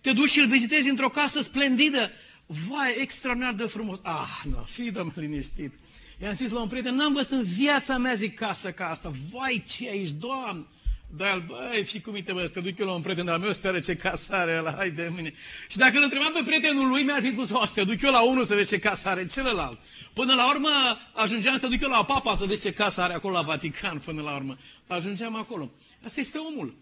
Te 0.00 0.12
duci 0.12 0.30
și 0.30 0.38
îl 0.40 0.46
vizitezi 0.46 0.88
într-o 0.88 1.08
casă 1.08 1.42
splendidă. 1.42 2.10
Vai, 2.46 2.94
extraordinar 2.98 3.52
de 3.52 3.64
frumos. 3.64 3.98
Ah, 4.02 4.40
nu, 4.44 4.66
fii 4.68 4.90
dă 4.90 5.06
liniștit. 5.14 5.72
I-am 6.22 6.32
zis 6.32 6.50
la 6.50 6.60
un 6.60 6.68
prieten, 6.68 6.94
n-am 6.94 7.12
văzut 7.12 7.30
în 7.30 7.42
viața 7.42 7.96
mea, 7.98 8.14
zic, 8.14 8.34
casă 8.34 8.72
ca 8.72 8.88
asta. 8.88 9.12
Vai, 9.30 9.64
ce 9.68 9.88
aici, 9.88 10.10
Doamne! 10.10 10.66
Dar, 11.16 11.38
băi, 11.38 11.84
și 11.86 12.00
cum 12.00 12.12
uite, 12.12 12.32
bă, 12.32 12.46
să 12.46 12.52
te 12.52 12.60
duc 12.60 12.78
eu 12.78 12.86
la 12.86 12.92
un 12.92 13.00
prieten 13.00 13.24
de-al 13.24 13.38
meu, 13.38 13.52
să 13.52 13.80
ce 13.80 13.96
casă 13.96 14.32
are 14.32 14.56
ăla, 14.58 14.74
hai 14.76 14.90
de 14.90 15.10
mine. 15.16 15.34
Și 15.68 15.76
dacă 15.76 15.96
îl 15.96 16.02
întrebam 16.02 16.32
pe 16.32 16.42
prietenul 16.44 16.88
lui, 16.88 17.02
mi-ar 17.02 17.20
fi 17.20 17.30
spus, 17.30 17.50
o, 17.50 17.66
să 17.66 17.72
te 17.74 17.84
duc 17.84 18.02
eu 18.02 18.10
la 18.10 18.22
unul 18.22 18.44
să 18.44 18.54
vezi 18.54 18.68
ce 18.68 18.78
casă 18.78 19.08
are 19.08 19.26
celălalt. 19.26 19.78
Până 20.12 20.34
la 20.34 20.48
urmă, 20.48 20.68
ajungeam 21.12 21.54
să 21.54 21.60
te 21.60 21.66
duc 21.66 21.80
eu 21.80 21.88
la 21.88 22.04
papa 22.04 22.34
să 22.34 22.44
vezi 22.44 22.60
ce 22.60 22.72
casă 22.72 23.02
are 23.02 23.12
acolo 23.12 23.34
la 23.34 23.42
Vatican, 23.42 23.98
până 24.04 24.22
la 24.22 24.34
urmă. 24.34 24.58
Ajungeam 24.86 25.36
acolo. 25.36 25.70
Asta 26.04 26.20
este 26.20 26.38
omul. 26.38 26.76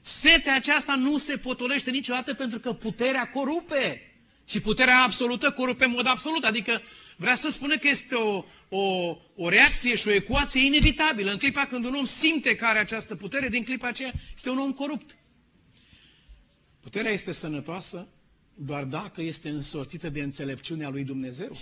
Setea 0.00 0.54
aceasta 0.54 0.94
nu 0.94 1.16
se 1.16 1.36
potolește 1.36 1.90
niciodată 1.90 2.34
pentru 2.34 2.58
că 2.58 2.72
puterea 2.72 3.30
corupe. 3.30 4.12
Și 4.48 4.60
puterea 4.60 5.02
absolută 5.02 5.50
corupe 5.50 5.84
în 5.84 5.90
mod 5.90 6.06
absolut. 6.06 6.44
Adică 6.44 6.82
vrea 7.22 7.34
să 7.34 7.50
spună 7.50 7.76
că 7.78 7.88
este 7.88 8.14
o, 8.14 8.44
o, 8.68 9.16
o 9.36 9.48
reacție 9.48 9.94
și 9.94 10.08
o 10.08 10.12
ecuație 10.12 10.64
inevitabilă. 10.64 11.30
În 11.30 11.38
clipa 11.38 11.64
când 11.66 11.84
un 11.84 11.94
om 11.94 12.04
simte 12.04 12.54
că 12.54 12.64
are 12.64 12.78
această 12.78 13.16
putere, 13.16 13.48
din 13.48 13.64
clipa 13.64 13.88
aceea 13.88 14.12
este 14.34 14.50
un 14.50 14.58
om 14.58 14.72
corupt. 14.72 15.16
Puterea 16.80 17.10
este 17.10 17.32
sănătoasă 17.32 18.08
doar 18.54 18.84
dacă 18.84 19.22
este 19.22 19.48
însoțită 19.48 20.08
de 20.08 20.22
înțelepciunea 20.22 20.88
lui 20.88 21.04
Dumnezeu. 21.04 21.56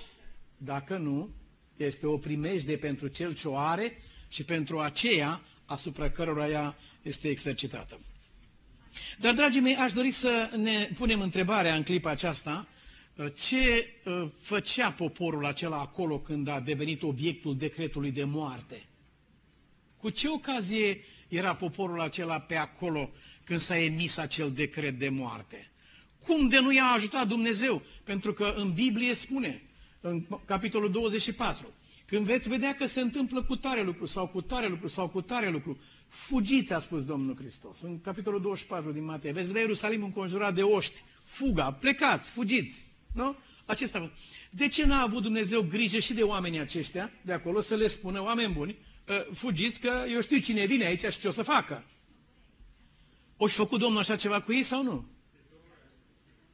Dacă 0.57 0.97
nu, 0.97 1.31
este 1.77 2.07
o 2.07 2.19
primejde 2.19 2.77
pentru 2.77 3.07
cel 3.09 3.35
ce 3.35 3.49
o 3.49 3.57
are 3.57 3.99
și 4.29 4.45
pentru 4.45 4.79
aceea 4.79 5.43
asupra 5.65 6.11
cărora 6.11 6.49
ea 6.49 6.77
este 7.03 7.29
exercitată. 7.29 8.01
Dar, 9.19 9.35
dragii 9.35 9.61
mei, 9.61 9.77
aș 9.77 9.93
dori 9.93 10.11
să 10.11 10.51
ne 10.57 10.91
punem 10.99 11.21
întrebarea 11.21 11.75
în 11.75 11.83
clipa 11.83 12.11
aceasta, 12.11 12.67
ce 13.29 13.87
uh, 14.05 14.29
făcea 14.41 14.93
poporul 14.93 15.45
acela 15.47 15.81
acolo 15.81 16.19
când 16.19 16.49
a 16.49 16.61
devenit 16.61 17.03
obiectul 17.03 17.57
decretului 17.57 18.11
de 18.11 18.25
moarte? 18.25 18.85
Cu 19.97 20.11
ce 20.11 20.29
ocazie 20.29 21.01
era 21.29 21.55
poporul 21.55 22.01
acela 22.01 22.41
pe 22.41 22.57
acolo 22.57 23.11
când 23.45 23.61
s-a 23.61 23.79
emis 23.79 24.17
acel 24.17 24.53
decret 24.53 24.99
de 24.99 25.09
moarte? 25.09 25.71
Cum 26.27 26.49
de 26.49 26.61
nu 26.61 26.73
i-a 26.73 26.85
ajutat 26.85 27.27
Dumnezeu? 27.29 27.83
Pentru 28.05 28.33
că 28.33 28.55
în 28.57 28.73
Biblie 28.73 29.15
spune, 29.15 29.63
în 30.01 30.27
capitolul 30.45 30.91
24, 30.91 31.67
când 32.07 32.27
veți 32.27 32.49
vedea 32.49 32.75
că 32.75 32.87
se 32.87 33.01
întâmplă 33.01 33.43
cu 33.43 33.57
tare 33.57 33.83
lucru 33.83 34.07
sau 34.07 34.27
cu 34.29 34.41
tare 34.41 34.69
lucru 34.69 34.87
sau 34.89 35.09
cu 35.09 35.21
tare 35.21 35.51
lucru, 35.51 35.79
fugiți, 36.09 36.73
a 36.73 36.79
spus 36.79 37.05
Domnul 37.05 37.37
Hristos. 37.37 37.81
În 37.81 38.01
capitolul 38.01 38.41
24 38.41 38.93
din 38.93 39.05
Matei, 39.05 39.33
veți 39.33 39.47
vedea 39.47 39.61
Ierusalim 39.61 40.03
înconjurat 40.03 40.55
de 40.55 40.63
oști, 40.63 41.03
fuga, 41.23 41.73
plecați, 41.73 42.31
fugiți. 42.31 42.90
Nu? 43.13 43.37
Acesta. 43.67 44.13
De 44.51 44.69
ce 44.69 44.85
n-a 44.85 45.01
avut 45.01 45.23
Dumnezeu 45.23 45.63
grijă 45.63 45.99
și 45.99 46.13
de 46.13 46.23
oamenii 46.23 46.59
aceștia 46.59 47.11
de 47.23 47.33
acolo 47.33 47.61
să 47.61 47.75
le 47.75 47.87
spună, 47.87 48.23
oameni 48.23 48.53
buni, 48.53 48.79
ă, 49.09 49.27
fugiți 49.35 49.81
că 49.81 50.05
eu 50.13 50.21
știu 50.21 50.39
cine 50.39 50.67
vine 50.67 50.85
aici 50.85 51.01
și 51.01 51.19
ce 51.19 51.29
o 51.29 51.31
să 51.31 51.43
facă. 51.43 51.85
O 53.37 53.47
și 53.47 53.55
făcut 53.55 53.79
Domnul 53.79 54.01
așa 54.01 54.17
ceva 54.17 54.41
cu 54.41 54.53
ei 54.53 54.63
sau 54.63 54.83
nu? 54.83 55.09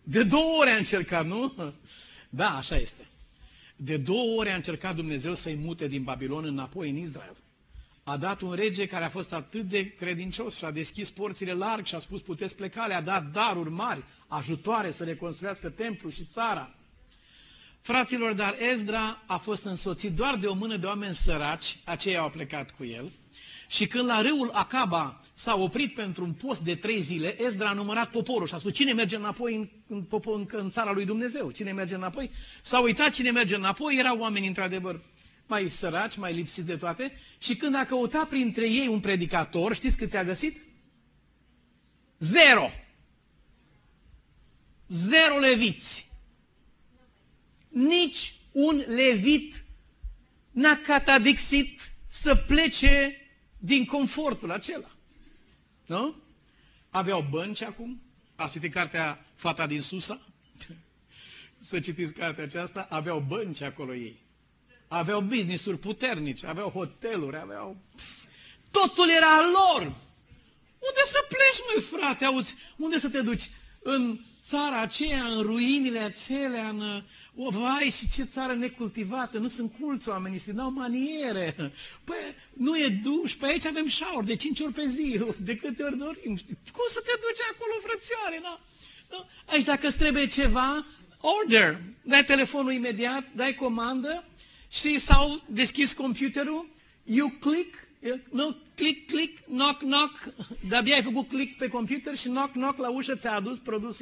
De 0.03 0.23
două 0.23 0.59
ori 0.59 0.71
a 0.71 0.77
încercat, 0.77 1.27
nu? 1.27 1.55
Da, 2.31 2.57
așa 2.57 2.77
este. 2.77 3.07
De 3.77 3.97
două 3.97 4.39
ori 4.39 4.51
a 4.51 4.55
încercat 4.55 4.95
Dumnezeu 4.95 5.35
să-i 5.35 5.55
mute 5.55 5.89
din 5.89 6.03
Babilon 6.03 6.45
înapoi 6.45 6.91
în 6.91 6.97
Israel. 6.97 7.37
A 8.09 8.17
dat 8.17 8.41
un 8.41 8.53
rege 8.53 8.87
care 8.87 9.05
a 9.05 9.09
fost 9.09 9.33
atât 9.33 9.63
de 9.69 9.91
credincios 9.91 10.57
și 10.57 10.65
a 10.65 10.71
deschis 10.71 11.11
porțile 11.11 11.53
larg 11.53 11.87
și 11.87 11.95
a 11.95 11.99
spus 11.99 12.21
puteți 12.21 12.57
pleca, 12.57 12.87
le-a 12.87 13.01
dat 13.01 13.31
daruri 13.33 13.71
mari, 13.71 14.05
ajutoare 14.27 14.91
să 14.91 15.05
reconstruiască 15.05 15.69
templu 15.71 16.09
și 16.11 16.25
țara. 16.25 16.75
Fraților, 17.81 18.33
dar 18.33 18.57
Ezdra 18.73 19.23
a 19.27 19.37
fost 19.37 19.65
însoțit 19.65 20.13
doar 20.13 20.37
de 20.37 20.47
o 20.47 20.55
mână 20.55 20.77
de 20.77 20.87
oameni 20.87 21.15
săraci, 21.15 21.77
aceia 21.85 22.21
au 22.21 22.31
plecat 22.31 22.71
cu 22.71 22.85
el. 22.85 23.11
Și 23.69 23.87
când 23.87 24.07
la 24.07 24.21
râul 24.21 24.51
Acaba 24.53 25.21
s-a 25.33 25.57
oprit 25.57 25.95
pentru 25.95 26.25
un 26.25 26.33
post 26.33 26.61
de 26.61 26.75
trei 26.75 27.01
zile, 27.01 27.43
Ezdra 27.43 27.69
a 27.69 27.73
numărat 27.73 28.11
poporul 28.11 28.47
și 28.47 28.55
a 28.55 28.59
spus, 28.59 28.73
cine 28.73 28.93
merge 28.93 29.17
înapoi 29.17 29.55
în, 29.55 29.69
în, 29.87 30.07
în, 30.25 30.47
în 30.53 30.71
țara 30.71 30.93
lui 30.93 31.05
Dumnezeu? 31.05 31.51
Cine 31.51 31.73
merge 31.73 31.95
înapoi? 31.95 32.31
S-a 32.63 32.81
uitat 32.81 33.11
cine 33.11 33.31
merge 33.31 33.55
înapoi, 33.57 33.97
erau 33.99 34.19
oameni 34.19 34.47
într-adevăr 34.47 35.01
mai 35.47 35.69
săraci, 35.69 36.17
mai 36.17 36.33
lipsiți 36.33 36.67
de 36.67 36.77
toate. 36.77 37.13
Și 37.39 37.57
când 37.57 37.75
a 37.75 37.85
căutat 37.85 38.29
printre 38.29 38.69
ei 38.71 38.87
un 38.87 39.01
predicator, 39.01 39.75
știți 39.75 39.97
cât 39.97 40.15
a 40.15 40.25
găsit? 40.25 40.61
Zero. 42.19 42.71
Zero 44.89 45.39
leviți. 45.39 46.09
Nici 47.69 48.35
un 48.53 48.83
levit 48.87 49.65
n-a 50.51 50.77
catadixit 50.77 51.93
să 52.07 52.35
plece 52.35 53.17
din 53.59 53.85
confortul 53.85 54.51
acela. 54.51 54.91
Nu? 55.87 56.15
Aveau 56.91 57.27
bănci 57.31 57.63
acum. 57.63 58.03
Ați 58.37 58.53
citit 58.53 58.73
cartea 58.73 59.27
Fata 59.35 59.67
din 59.67 59.81
Susa? 59.81 60.21
Să 61.61 61.81
citiți 61.81 62.13
cartea 62.13 62.45
aceasta. 62.45 62.87
Aveau 62.91 63.21
bănci 63.21 63.61
acolo 63.61 63.95
ei. 63.95 64.26
Aveau 64.89 65.21
business-uri 65.21 65.79
puternice, 65.79 66.47
aveau 66.47 66.69
hoteluri, 66.71 67.37
aveau... 67.37 67.77
Totul 68.71 69.09
era 69.17 69.37
al 69.37 69.45
lor. 69.51 69.83
Unde 70.79 71.03
să 71.05 71.25
pleci, 71.29 71.61
măi, 71.75 72.01
frate, 72.01 72.25
auzi? 72.25 72.55
Unde 72.77 72.99
să 72.99 73.09
te 73.09 73.21
duci? 73.21 73.51
În 73.83 74.19
țara 74.49 74.81
aceea, 74.81 75.25
în 75.25 75.43
ruinile 75.43 75.99
acelea, 75.99 76.69
în 76.69 77.03
o, 77.37 77.51
vai, 77.51 77.91
și 77.91 78.09
ce 78.11 78.23
țară 78.25 78.53
necultivată, 78.55 79.39
nu 79.39 79.49
sunt 79.49 79.73
culți 79.81 80.09
oamenii 80.09 80.37
ăștia, 80.37 80.53
n-au 80.53 80.71
maniere. 80.71 81.55
Păi, 82.05 82.17
nu 82.53 82.79
e 82.79 82.89
duș, 82.89 83.35
pe 83.35 83.47
aici 83.47 83.65
avem 83.67 83.87
șaur 83.87 84.25
de 84.25 84.37
cinci 84.37 84.61
ori 84.61 84.73
pe 84.73 84.89
zi, 84.89 85.21
de 85.39 85.57
câte 85.57 85.83
ori 85.83 85.97
dorim. 85.99 86.37
Cum 86.73 86.85
să 86.89 87.01
te 87.05 87.13
duci 87.21 87.43
acolo, 87.53 87.73
frățioare, 87.87 88.41
na? 88.43 88.61
Aici, 89.47 89.65
dacă 89.65 89.87
îți 89.87 89.97
trebuie 89.99 90.27
ceva, 90.27 90.87
order. 91.41 91.81
Dai 92.03 92.25
telefonul 92.25 92.73
imediat, 92.73 93.25
dai 93.35 93.55
comandă 93.55 94.25
și 94.79 94.99
s-au 94.99 95.43
deschis 95.47 95.93
computerul, 95.93 96.67
you 97.05 97.33
click, 97.41 97.75
nu, 98.31 98.57
click, 98.75 99.07
click, 99.07 99.39
knock, 99.45 99.79
knock, 99.79 100.35
de-abia 100.69 100.95
ai 100.95 101.03
făcut 101.03 101.29
click 101.29 101.59
pe 101.59 101.69
computer 101.69 102.17
și 102.17 102.29
knock, 102.29 102.53
knock 102.53 102.79
la 102.79 102.91
ușă 102.91 103.15
ți-a 103.17 103.35
adus 103.35 103.59
produs. 103.59 103.99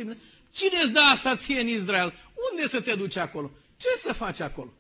Cine 0.52 0.81
îți 0.83 0.93
dă 0.93 1.00
asta 1.00 1.37
ție 1.37 1.61
în 1.61 1.69
Israel? 1.69 2.12
Unde 2.50 2.69
să 2.69 2.81
te 2.81 2.95
duci 2.95 3.16
acolo? 3.16 3.50
Ce 3.76 3.88
să 3.97 4.12
faci 4.12 4.40
acolo? 4.40 4.73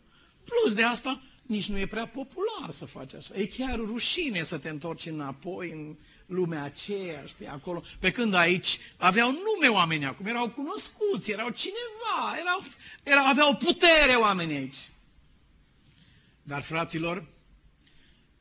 Plus 0.44 0.74
de 0.74 0.82
asta, 0.82 1.22
nici 1.42 1.68
nu 1.68 1.78
e 1.78 1.86
prea 1.86 2.06
popular 2.06 2.70
să 2.70 2.84
faci 2.84 3.14
așa. 3.14 3.34
E 3.34 3.46
chiar 3.46 3.76
rușine 3.76 4.42
să 4.42 4.58
te 4.58 4.68
întorci 4.68 5.06
înapoi 5.06 5.70
în 5.70 5.96
lumea 6.26 6.62
aceea, 6.62 7.24
știi, 7.26 7.46
acolo. 7.46 7.82
Pe 8.00 8.10
când 8.10 8.34
aici 8.34 8.78
aveau 8.96 9.30
nume 9.30 9.68
oameni 9.74 10.06
acum, 10.06 10.26
erau 10.26 10.48
cunoscuți, 10.50 11.30
erau 11.30 11.48
cineva, 11.48 12.38
erau, 12.40 12.64
erau, 13.02 13.26
aveau 13.26 13.54
putere 13.54 14.14
oamenii 14.14 14.56
aici. 14.56 14.76
Dar, 16.44 16.62
fraților, 16.62 17.26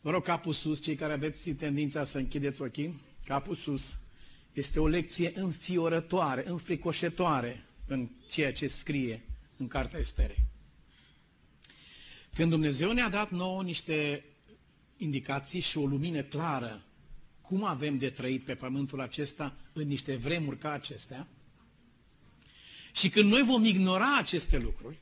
Vă 0.03 0.11
rog, 0.11 0.23
capul 0.23 0.53
sus, 0.53 0.81
cei 0.81 0.95
care 0.95 1.13
aveți 1.13 1.49
tendința 1.49 2.03
să 2.05 2.17
închideți 2.17 2.61
ochii, 2.61 3.01
capul 3.25 3.55
sus 3.55 3.97
este 4.53 4.79
o 4.79 4.87
lecție 4.87 5.31
înfiorătoare, 5.35 6.43
înfricoșătoare 6.49 7.65
în 7.87 8.09
ceea 8.29 8.53
ce 8.53 8.67
scrie 8.67 9.23
în 9.57 9.67
Cartea 9.67 9.99
Esterei. 9.99 10.43
Când 12.35 12.49
Dumnezeu 12.49 12.91
ne-a 12.91 13.09
dat 13.09 13.31
nouă 13.31 13.63
niște 13.63 14.25
indicații 14.97 15.59
și 15.59 15.77
o 15.77 15.85
lumină 15.85 16.21
clară 16.21 16.83
cum 17.41 17.63
avem 17.63 17.97
de 17.97 18.09
trăit 18.09 18.43
pe 18.45 18.55
pământul 18.55 19.01
acesta 19.01 19.55
în 19.73 19.87
niște 19.87 20.15
vremuri 20.15 20.57
ca 20.57 20.71
acestea, 20.71 21.27
și 22.93 23.09
când 23.09 23.31
noi 23.31 23.43
vom 23.43 23.65
ignora 23.65 24.17
aceste 24.17 24.57
lucruri 24.57 24.97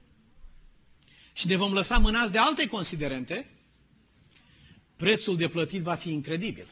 și 1.33 1.47
ne 1.47 1.55
vom 1.55 1.73
lăsa 1.73 1.97
mânați 1.97 2.31
de 2.31 2.37
alte 2.37 2.67
considerente, 2.67 3.49
prețul 4.95 5.37
de 5.37 5.47
plătit 5.47 5.81
va 5.81 5.95
fi 5.95 6.11
incredibil. 6.11 6.67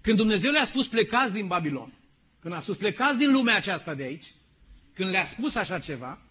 Când 0.00 0.16
Dumnezeu 0.16 0.52
le-a 0.52 0.64
spus 0.64 0.88
plecați 0.88 1.32
din 1.32 1.46
Babilon, 1.46 1.92
când 2.40 2.54
a 2.54 2.60
spus 2.60 2.76
plecați 2.76 3.18
din 3.18 3.32
lumea 3.32 3.56
aceasta 3.56 3.94
de 3.94 4.02
aici, 4.02 4.34
când 4.94 5.10
le-a 5.10 5.24
spus 5.26 5.54
așa 5.54 5.78
ceva, 5.78 6.22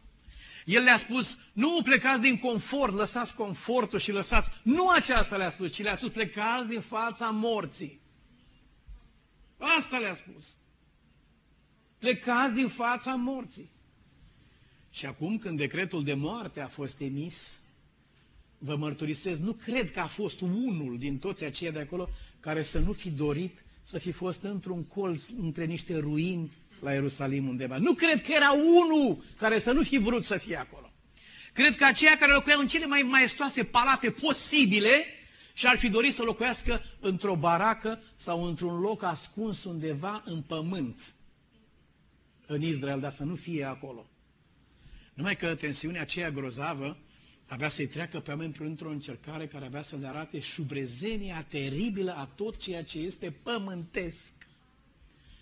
el 0.65 0.83
le-a 0.83 0.97
spus, 0.97 1.37
nu 1.53 1.81
plecați 1.83 2.21
din 2.21 2.39
confort, 2.39 2.93
lăsați 2.93 3.35
confortul 3.35 3.99
și 3.99 4.11
lăsați, 4.11 4.51
nu 4.63 4.89
aceasta 4.89 5.37
le-a 5.37 5.49
spus, 5.49 5.71
ci 5.71 5.81
le-a 5.81 5.95
spus, 5.95 6.09
plecați 6.11 6.67
din 6.67 6.81
fața 6.81 7.29
morții. 7.29 8.01
Asta 9.57 9.97
le-a 9.97 10.15
spus. 10.15 10.57
Plecați 11.97 12.53
din 12.53 12.67
fața 12.67 13.15
morții. 13.15 13.71
Și 14.93 15.05
acum 15.05 15.37
când 15.37 15.57
decretul 15.57 16.03
de 16.03 16.13
moarte 16.13 16.59
a 16.61 16.67
fost 16.67 16.99
emis, 16.99 17.59
vă 18.57 18.75
mărturisesc, 18.75 19.39
nu 19.39 19.53
cred 19.53 19.91
că 19.91 19.99
a 19.99 20.07
fost 20.07 20.41
unul 20.41 20.97
din 20.97 21.17
toți 21.17 21.43
aceia 21.43 21.71
de 21.71 21.79
acolo 21.79 22.09
care 22.39 22.63
să 22.63 22.79
nu 22.79 22.93
fi 22.93 23.09
dorit 23.09 23.63
să 23.83 23.97
fi 23.97 24.11
fost 24.11 24.43
într-un 24.43 24.87
colț 24.87 25.23
între 25.41 25.65
niște 25.65 25.97
ruini 25.97 26.51
la 26.79 26.93
Ierusalim 26.93 27.47
undeva. 27.47 27.77
Nu 27.77 27.93
cred 27.93 28.21
că 28.21 28.31
era 28.31 28.51
unul 28.51 29.23
care 29.37 29.59
să 29.59 29.71
nu 29.71 29.83
fi 29.83 29.97
vrut 29.97 30.23
să 30.23 30.37
fie 30.37 30.55
acolo. 30.55 30.91
Cred 31.53 31.75
că 31.75 31.85
aceia 31.85 32.17
care 32.17 32.31
locuiau 32.33 32.59
în 32.59 32.67
cele 32.67 32.85
mai 32.85 33.01
maestoase 33.01 33.63
palate 33.63 34.11
posibile 34.11 35.05
și 35.53 35.67
ar 35.67 35.77
fi 35.77 35.89
dorit 35.89 36.13
să 36.13 36.23
locuiască 36.23 36.83
într-o 36.99 37.35
baracă 37.35 38.01
sau 38.15 38.43
într-un 38.45 38.79
loc 38.79 39.03
ascuns 39.03 39.63
undeva 39.63 40.23
în 40.25 40.41
pământ 40.41 41.15
în 42.45 42.61
Israel, 42.61 42.99
dar 42.99 43.11
să 43.11 43.23
nu 43.23 43.35
fie 43.35 43.63
acolo. 43.63 44.07
Numai 45.13 45.35
că 45.35 45.55
tensiunea 45.55 46.01
aceea 46.01 46.31
grozavă 46.31 46.97
avea 47.47 47.69
să-i 47.69 47.87
treacă 47.87 48.19
pe 48.19 48.29
oameni 48.31 48.51
printr-o 48.53 48.89
încercare 48.89 49.47
care 49.47 49.65
avea 49.65 49.81
să 49.81 49.95
le 49.95 50.07
arate 50.07 50.39
șubrezenia 50.39 51.45
teribilă 51.49 52.15
a 52.15 52.25
tot 52.25 52.57
ceea 52.57 52.83
ce 52.83 52.99
este 52.99 53.31
pământesc. 53.43 54.33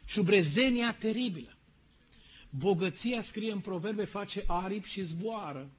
Șubrezenia 0.06 0.94
teribilă. 0.94 1.56
Bogăția, 2.50 3.22
scrie 3.22 3.52
în 3.52 3.60
proverbe, 3.60 4.06
face 4.06 4.44
aripi 4.48 4.90
și 4.90 5.02
zboară. 5.02 5.70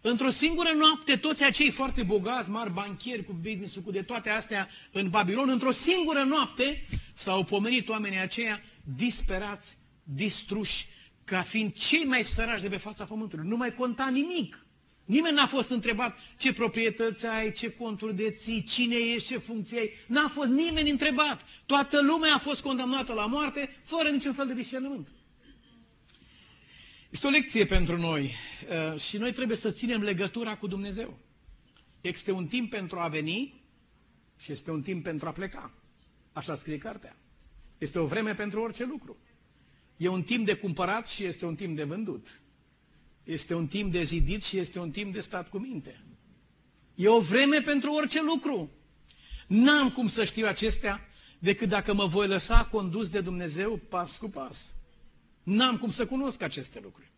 Într-o 0.00 0.30
singură 0.30 0.68
noapte, 0.78 1.16
toți 1.16 1.44
acei 1.44 1.70
foarte 1.70 2.02
bogați, 2.02 2.50
mari 2.50 2.72
banchieri 2.72 3.24
cu 3.24 3.32
business 3.32 3.74
cu 3.84 3.90
de 3.90 4.02
toate 4.02 4.30
astea 4.30 4.68
în 4.92 5.10
Babilon, 5.10 5.48
într-o 5.48 5.70
singură 5.70 6.22
noapte 6.22 6.84
s-au 7.14 7.44
pomenit 7.44 7.88
oamenii 7.88 8.18
aceia 8.18 8.62
disperați, 8.96 9.76
distruși, 10.02 10.86
ca 11.28 11.42
fiind 11.42 11.72
cei 11.72 12.04
mai 12.04 12.22
săraci 12.22 12.60
de 12.60 12.68
pe 12.68 12.76
fața 12.76 13.04
pământului. 13.04 13.48
Nu 13.48 13.56
mai 13.56 13.74
conta 13.74 14.08
nimic. 14.08 14.66
Nimeni 15.04 15.34
n-a 15.34 15.46
fost 15.46 15.70
întrebat 15.70 16.18
ce 16.38 16.52
proprietăți 16.52 17.26
ai, 17.26 17.52
ce 17.52 17.70
conturi 17.72 18.14
deții, 18.16 18.62
cine 18.62 18.96
ești, 18.96 19.28
ce 19.28 19.38
funcție 19.38 19.78
ai. 19.78 19.90
N-a 20.06 20.28
fost 20.28 20.50
nimeni 20.50 20.90
întrebat. 20.90 21.40
Toată 21.66 22.02
lumea 22.02 22.34
a 22.34 22.38
fost 22.38 22.62
condamnată 22.62 23.12
la 23.12 23.26
moarte 23.26 23.70
fără 23.84 24.08
niciun 24.08 24.32
fel 24.32 24.46
de 24.46 24.54
discernământ. 24.54 25.08
Este 27.10 27.26
o 27.26 27.30
lecție 27.30 27.64
pentru 27.66 27.96
noi 27.96 28.34
uh, 28.92 29.00
și 29.00 29.16
noi 29.16 29.32
trebuie 29.32 29.56
să 29.56 29.70
ținem 29.70 30.02
legătura 30.02 30.56
cu 30.56 30.66
Dumnezeu. 30.66 31.18
Este 32.00 32.30
un 32.30 32.46
timp 32.46 32.70
pentru 32.70 32.98
a 32.98 33.08
veni 33.08 33.62
și 34.38 34.52
este 34.52 34.70
un 34.70 34.82
timp 34.82 35.02
pentru 35.02 35.28
a 35.28 35.32
pleca. 35.32 35.72
Așa 36.32 36.54
scrie 36.56 36.78
cartea. 36.78 37.16
Este 37.78 37.98
o 37.98 38.06
vreme 38.06 38.34
pentru 38.34 38.60
orice 38.62 38.84
lucru. 38.84 39.16
E 39.98 40.08
un 40.08 40.22
timp 40.22 40.46
de 40.46 40.54
cumpărat 40.54 41.08
și 41.08 41.24
este 41.24 41.46
un 41.46 41.54
timp 41.54 41.76
de 41.76 41.84
vândut. 41.84 42.40
Este 43.24 43.54
un 43.54 43.66
timp 43.66 43.92
de 43.92 44.02
zidit 44.02 44.44
și 44.44 44.58
este 44.58 44.78
un 44.78 44.90
timp 44.90 45.12
de 45.12 45.20
stat 45.20 45.48
cu 45.48 45.58
minte. 45.58 46.00
E 46.94 47.08
o 47.08 47.20
vreme 47.20 47.60
pentru 47.60 47.92
orice 47.92 48.22
lucru. 48.22 48.70
N-am 49.46 49.90
cum 49.90 50.08
să 50.08 50.24
știu 50.24 50.46
acestea 50.46 51.08
decât 51.38 51.68
dacă 51.68 51.94
mă 51.94 52.06
voi 52.06 52.26
lăsa 52.26 52.64
condus 52.64 53.08
de 53.08 53.20
Dumnezeu 53.20 53.76
pas 53.76 54.18
cu 54.18 54.28
pas. 54.28 54.74
N-am 55.42 55.78
cum 55.78 55.88
să 55.88 56.06
cunosc 56.06 56.42
aceste 56.42 56.80
lucruri. 56.82 57.10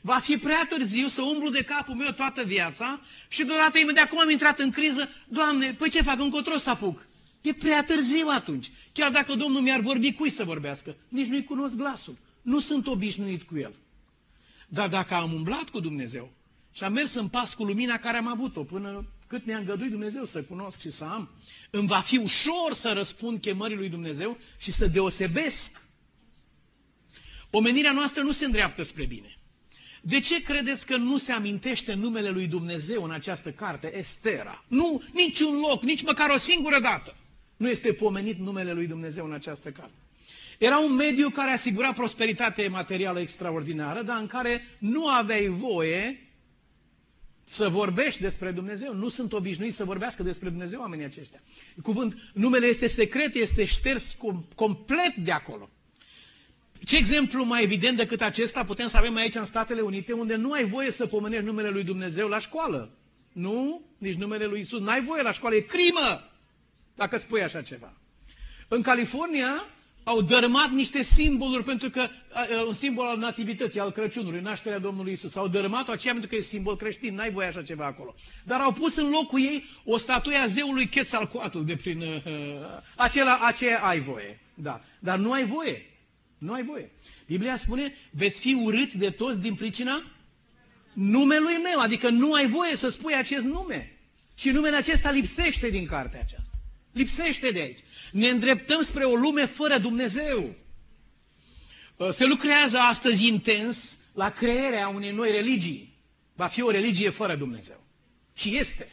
Va 0.00 0.18
fi 0.18 0.38
prea 0.38 0.66
târziu 0.68 1.06
să 1.06 1.22
umblu 1.22 1.50
de 1.50 1.62
capul 1.62 1.94
meu 1.94 2.10
toată 2.10 2.42
viața 2.42 3.00
și 3.28 3.44
deodată 3.44 3.78
imediat 3.78 4.08
cum 4.08 4.20
am 4.20 4.30
intrat 4.30 4.58
în 4.58 4.70
criză, 4.70 5.08
Doamne, 5.28 5.74
păi 5.74 5.90
ce 5.90 6.02
fac, 6.02 6.20
încotro 6.20 6.56
să 6.56 6.70
apuc? 6.70 7.06
E 7.42 7.52
prea 7.52 7.84
târziu 7.84 8.26
atunci. 8.28 8.70
Chiar 8.92 9.10
dacă 9.10 9.34
Domnul 9.34 9.60
mi-ar 9.60 9.80
vorbi, 9.80 10.12
cui 10.12 10.30
să 10.30 10.44
vorbească? 10.44 10.96
Nici 11.08 11.26
nu-i 11.26 11.44
cunosc 11.44 11.74
glasul. 11.74 12.16
Nu 12.42 12.58
sunt 12.58 12.86
obișnuit 12.86 13.42
cu 13.42 13.58
el. 13.58 13.74
Dar 14.68 14.88
dacă 14.88 15.14
am 15.14 15.32
umblat 15.32 15.68
cu 15.68 15.80
Dumnezeu 15.80 16.32
și 16.72 16.84
am 16.84 16.92
mers 16.92 17.14
în 17.14 17.28
pas 17.28 17.54
cu 17.54 17.64
lumina 17.64 17.98
care 17.98 18.16
am 18.16 18.26
avut-o 18.26 18.64
până 18.64 19.06
cât 19.26 19.44
ne-a 19.44 19.58
îngăduit 19.58 19.90
Dumnezeu 19.90 20.24
să 20.24 20.42
cunosc 20.42 20.80
și 20.80 20.90
să 20.90 21.04
am, 21.04 21.30
îmi 21.70 21.88
va 21.88 22.00
fi 22.00 22.16
ușor 22.16 22.72
să 22.72 22.92
răspund 22.92 23.40
chemării 23.40 23.76
lui 23.76 23.88
Dumnezeu 23.88 24.38
și 24.58 24.72
să 24.72 24.86
deosebesc. 24.86 25.86
Omenirea 27.50 27.92
noastră 27.92 28.22
nu 28.22 28.32
se 28.32 28.44
îndreaptă 28.44 28.82
spre 28.82 29.06
bine. 29.06 29.36
De 30.02 30.20
ce 30.20 30.42
credeți 30.42 30.86
că 30.86 30.96
nu 30.96 31.18
se 31.18 31.32
amintește 31.32 31.94
numele 31.94 32.30
lui 32.30 32.46
Dumnezeu 32.46 33.04
în 33.04 33.10
această 33.10 33.50
carte, 33.50 33.98
Estera? 33.98 34.64
Nu, 34.68 35.02
niciun 35.12 35.58
loc, 35.58 35.82
nici 35.82 36.02
măcar 36.02 36.30
o 36.30 36.36
singură 36.36 36.80
dată 36.80 37.16
nu 37.62 37.68
este 37.68 37.92
pomenit 37.92 38.38
numele 38.38 38.72
lui 38.72 38.86
Dumnezeu 38.86 39.24
în 39.24 39.32
această 39.32 39.70
carte. 39.70 39.98
Era 40.58 40.78
un 40.78 40.94
mediu 40.94 41.30
care 41.30 41.50
asigura 41.50 41.92
prosperitate 41.92 42.68
materială 42.68 43.20
extraordinară, 43.20 44.02
dar 44.02 44.20
în 44.20 44.26
care 44.26 44.66
nu 44.78 45.08
aveai 45.08 45.46
voie 45.46 46.26
să 47.44 47.68
vorbești 47.68 48.20
despre 48.20 48.50
Dumnezeu. 48.50 48.94
Nu 48.94 49.08
sunt 49.08 49.32
obișnuiți 49.32 49.76
să 49.76 49.84
vorbească 49.84 50.22
despre 50.22 50.48
Dumnezeu 50.48 50.80
oamenii 50.80 51.04
aceștia. 51.04 51.42
Cuvânt, 51.82 52.14
numele 52.34 52.66
este 52.66 52.86
secret, 52.86 53.34
este 53.34 53.64
șters 53.64 54.16
complet 54.54 55.14
de 55.16 55.32
acolo. 55.32 55.68
Ce 56.84 56.96
exemplu 56.96 57.44
mai 57.44 57.62
evident 57.62 57.96
decât 57.96 58.22
acesta 58.22 58.64
putem 58.64 58.88
să 58.88 58.96
avem 58.96 59.16
aici 59.16 59.34
în 59.34 59.44
Statele 59.44 59.80
Unite, 59.80 60.12
unde 60.12 60.36
nu 60.36 60.52
ai 60.52 60.64
voie 60.64 60.90
să 60.90 61.06
pomenești 61.06 61.44
numele 61.44 61.68
lui 61.68 61.84
Dumnezeu 61.84 62.28
la 62.28 62.38
școală. 62.38 62.90
Nu? 63.32 63.82
Nici 63.98 64.14
numele 64.14 64.46
lui 64.46 64.60
Isus. 64.60 64.80
N-ai 64.80 65.02
voie 65.02 65.22
la 65.22 65.32
școală. 65.32 65.54
E 65.54 65.60
crimă 65.60 66.31
dacă 66.94 67.18
spui 67.18 67.42
așa 67.42 67.62
ceva. 67.62 67.92
În 68.68 68.82
California 68.82 69.66
au 70.04 70.22
dărâmat 70.22 70.70
niște 70.70 71.02
simboluri 71.02 71.62
pentru 71.64 71.90
că 71.90 72.08
un 72.66 72.72
simbol 72.72 73.06
al 73.06 73.18
nativității, 73.18 73.80
al 73.80 73.90
Crăciunului, 73.92 74.40
nașterea 74.40 74.78
Domnului 74.78 75.12
Isus. 75.12 75.36
Au 75.36 75.48
dărâmat-o 75.48 75.92
aceea 75.92 76.12
pentru 76.12 76.30
că 76.30 76.36
e 76.36 76.40
simbol 76.40 76.76
creștin, 76.76 77.14
n-ai 77.14 77.30
voie 77.30 77.46
așa 77.46 77.62
ceva 77.62 77.84
acolo. 77.86 78.14
Dar 78.44 78.60
au 78.60 78.72
pus 78.72 78.96
în 78.96 79.10
locul 79.10 79.40
ei 79.40 79.64
o 79.84 79.98
statuie 79.98 80.36
a 80.36 80.46
zeului 80.46 80.88
Quetzalcoatl 80.88 81.60
de 81.60 81.76
prin 81.76 82.00
uh, 82.00 82.22
acela, 82.96 83.38
aceea 83.42 83.80
ai 83.82 84.00
voie. 84.00 84.40
Da. 84.54 84.80
Dar 84.98 85.18
nu 85.18 85.32
ai 85.32 85.44
voie. 85.44 85.86
Nu 86.38 86.52
ai 86.52 86.62
voie. 86.64 86.90
Biblia 87.26 87.56
spune, 87.56 87.94
veți 88.10 88.40
fi 88.40 88.54
urâți 88.64 88.98
de 88.98 89.10
toți 89.10 89.40
din 89.40 89.54
pricina 89.54 90.02
numelui 90.92 91.56
meu. 91.62 91.80
Adică 91.80 92.08
nu 92.08 92.32
ai 92.32 92.46
voie 92.46 92.76
să 92.76 92.88
spui 92.88 93.14
acest 93.14 93.44
nume. 93.44 93.96
Și 94.34 94.50
numele 94.50 94.76
acesta 94.76 95.10
lipsește 95.10 95.70
din 95.70 95.86
cartea 95.86 96.20
aceasta. 96.20 96.41
Lipsește 96.92 97.50
de 97.50 97.60
aici. 97.60 97.78
Ne 98.12 98.28
îndreptăm 98.28 98.82
spre 98.82 99.04
o 99.04 99.14
lume 99.14 99.46
fără 99.46 99.78
Dumnezeu. 99.78 100.54
Uh, 101.96 102.08
se 102.10 102.26
lucrează 102.26 102.78
astăzi 102.78 103.26
intens 103.26 103.98
la 104.12 104.30
crearea 104.30 104.88
unei 104.88 105.10
noi 105.10 105.30
religii. 105.30 105.94
Va 106.34 106.46
fi 106.46 106.62
o 106.62 106.70
religie 106.70 107.10
fără 107.10 107.34
Dumnezeu. 107.34 107.86
Și 108.34 108.56
este. 108.56 108.92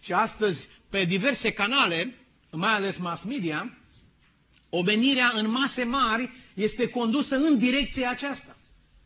Și 0.00 0.12
astăzi, 0.12 0.68
pe 0.88 1.04
diverse 1.04 1.52
canale, 1.52 2.14
mai 2.50 2.72
ales 2.72 2.98
mass 2.98 3.24
media, 3.24 3.78
Omenirea 4.70 5.32
în 5.34 5.50
mase 5.50 5.84
mari 5.84 6.30
este 6.54 6.88
condusă 6.88 7.36
în 7.36 7.58
direcția 7.58 8.10
aceasta. 8.10 8.56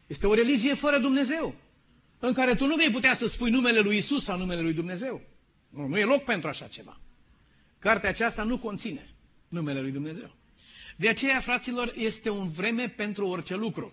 Este 0.07 0.27
o 0.27 0.35
religie 0.35 0.75
fără 0.75 0.99
Dumnezeu, 0.99 1.55
în 2.19 2.33
care 2.33 2.55
tu 2.55 2.67
nu 2.67 2.75
vei 2.75 2.91
putea 2.91 3.15
să 3.15 3.27
spui 3.27 3.51
numele 3.51 3.81
lui 3.81 3.97
Isus 3.97 4.25
sau 4.25 4.39
numele 4.39 4.61
lui 4.61 4.73
Dumnezeu. 4.73 5.21
Nu, 5.69 5.87
nu 5.87 5.99
e 5.99 6.05
loc 6.05 6.25
pentru 6.25 6.49
așa 6.49 6.67
ceva. 6.67 7.01
Cartea 7.83 8.09
aceasta 8.09 8.43
nu 8.43 8.59
conține 8.59 9.09
numele 9.49 9.81
lui 9.81 9.91
Dumnezeu. 9.91 10.35
De 10.97 11.09
aceea, 11.09 11.41
fraților, 11.41 11.93
este 11.97 12.31
un 12.31 12.51
vreme 12.51 12.89
pentru 12.89 13.27
orice 13.27 13.57
lucru. 13.57 13.93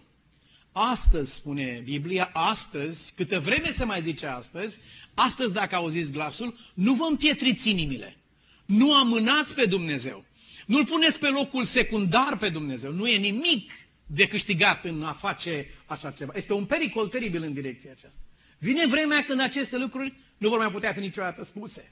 Astăzi, 0.72 1.34
spune 1.34 1.82
Biblia, 1.84 2.30
astăzi, 2.34 3.14
câtă 3.16 3.40
vreme 3.40 3.68
se 3.68 3.84
mai 3.84 4.02
zice 4.02 4.28
astăzi, 4.28 4.80
astăzi, 5.14 5.54
dacă 5.54 5.76
auziți 5.76 6.12
glasul, 6.12 6.58
nu 6.74 6.94
vă 6.94 7.06
împietriți 7.10 7.70
inimile. 7.70 8.18
Nu 8.66 8.96
amânați 8.96 9.56
pe 9.56 9.66
Dumnezeu. 9.66 10.26
Nu-L 10.66 10.86
puneți 10.86 11.20
pe 11.20 11.30
locul 11.30 11.64
secundar 11.64 12.38
pe 12.38 12.50
Dumnezeu. 12.50 12.92
Nu 12.92 13.08
e 13.08 13.18
nimic 13.18 13.72
de 14.06 14.28
câștigat 14.28 14.86
în 14.86 15.04
a 15.04 15.14
face 15.14 15.68
așa 15.86 16.12
ceva. 16.12 16.32
Este 16.36 16.54
un 16.54 16.66
pericol 16.66 17.08
teribil 17.08 17.44
în 17.44 17.54
direcția 17.54 17.92
aceasta. 17.92 18.20
Vine 18.58 18.88
vremea 18.88 19.24
când 19.24 19.40
aceste 19.42 19.78
lucruri 19.78 20.14
nu 20.38 20.50
vor 20.50 20.58
mai 20.58 20.72
putea 20.72 20.94
fi 20.94 21.00
niciodată 21.00 21.44
spuse. 21.44 21.92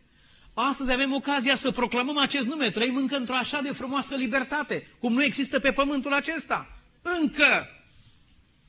Astăzi 0.60 0.92
avem 0.92 1.14
ocazia 1.14 1.56
să 1.56 1.72
proclamăm 1.72 2.18
acest 2.18 2.48
nume. 2.48 2.70
Trăim 2.70 2.96
încă 2.96 3.16
într-o 3.16 3.36
așa 3.36 3.62
de 3.62 3.74
frumoasă 3.74 4.16
libertate, 4.16 4.88
cum 5.00 5.14
nu 5.14 5.24
există 5.24 5.60
pe 5.60 5.72
pământul 5.72 6.14
acesta. 6.14 6.80
Încă! 7.22 7.70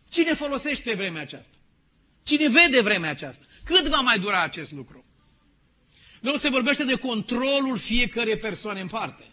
Cine 0.08 0.34
folosește 0.34 0.94
vremea 0.94 1.22
aceasta? 1.22 1.56
Cine 2.22 2.48
vede 2.48 2.80
vremea 2.80 3.10
aceasta? 3.10 3.44
Cât 3.64 3.86
va 3.86 4.00
mai 4.00 4.18
dura 4.18 4.42
acest 4.42 4.72
lucru? 4.72 5.04
Nu 6.20 6.36
se 6.36 6.48
vorbește 6.48 6.84
de 6.84 6.94
controlul 6.94 7.78
fiecare 7.78 8.36
persoane 8.36 8.80
în 8.80 8.88
parte. 8.88 9.24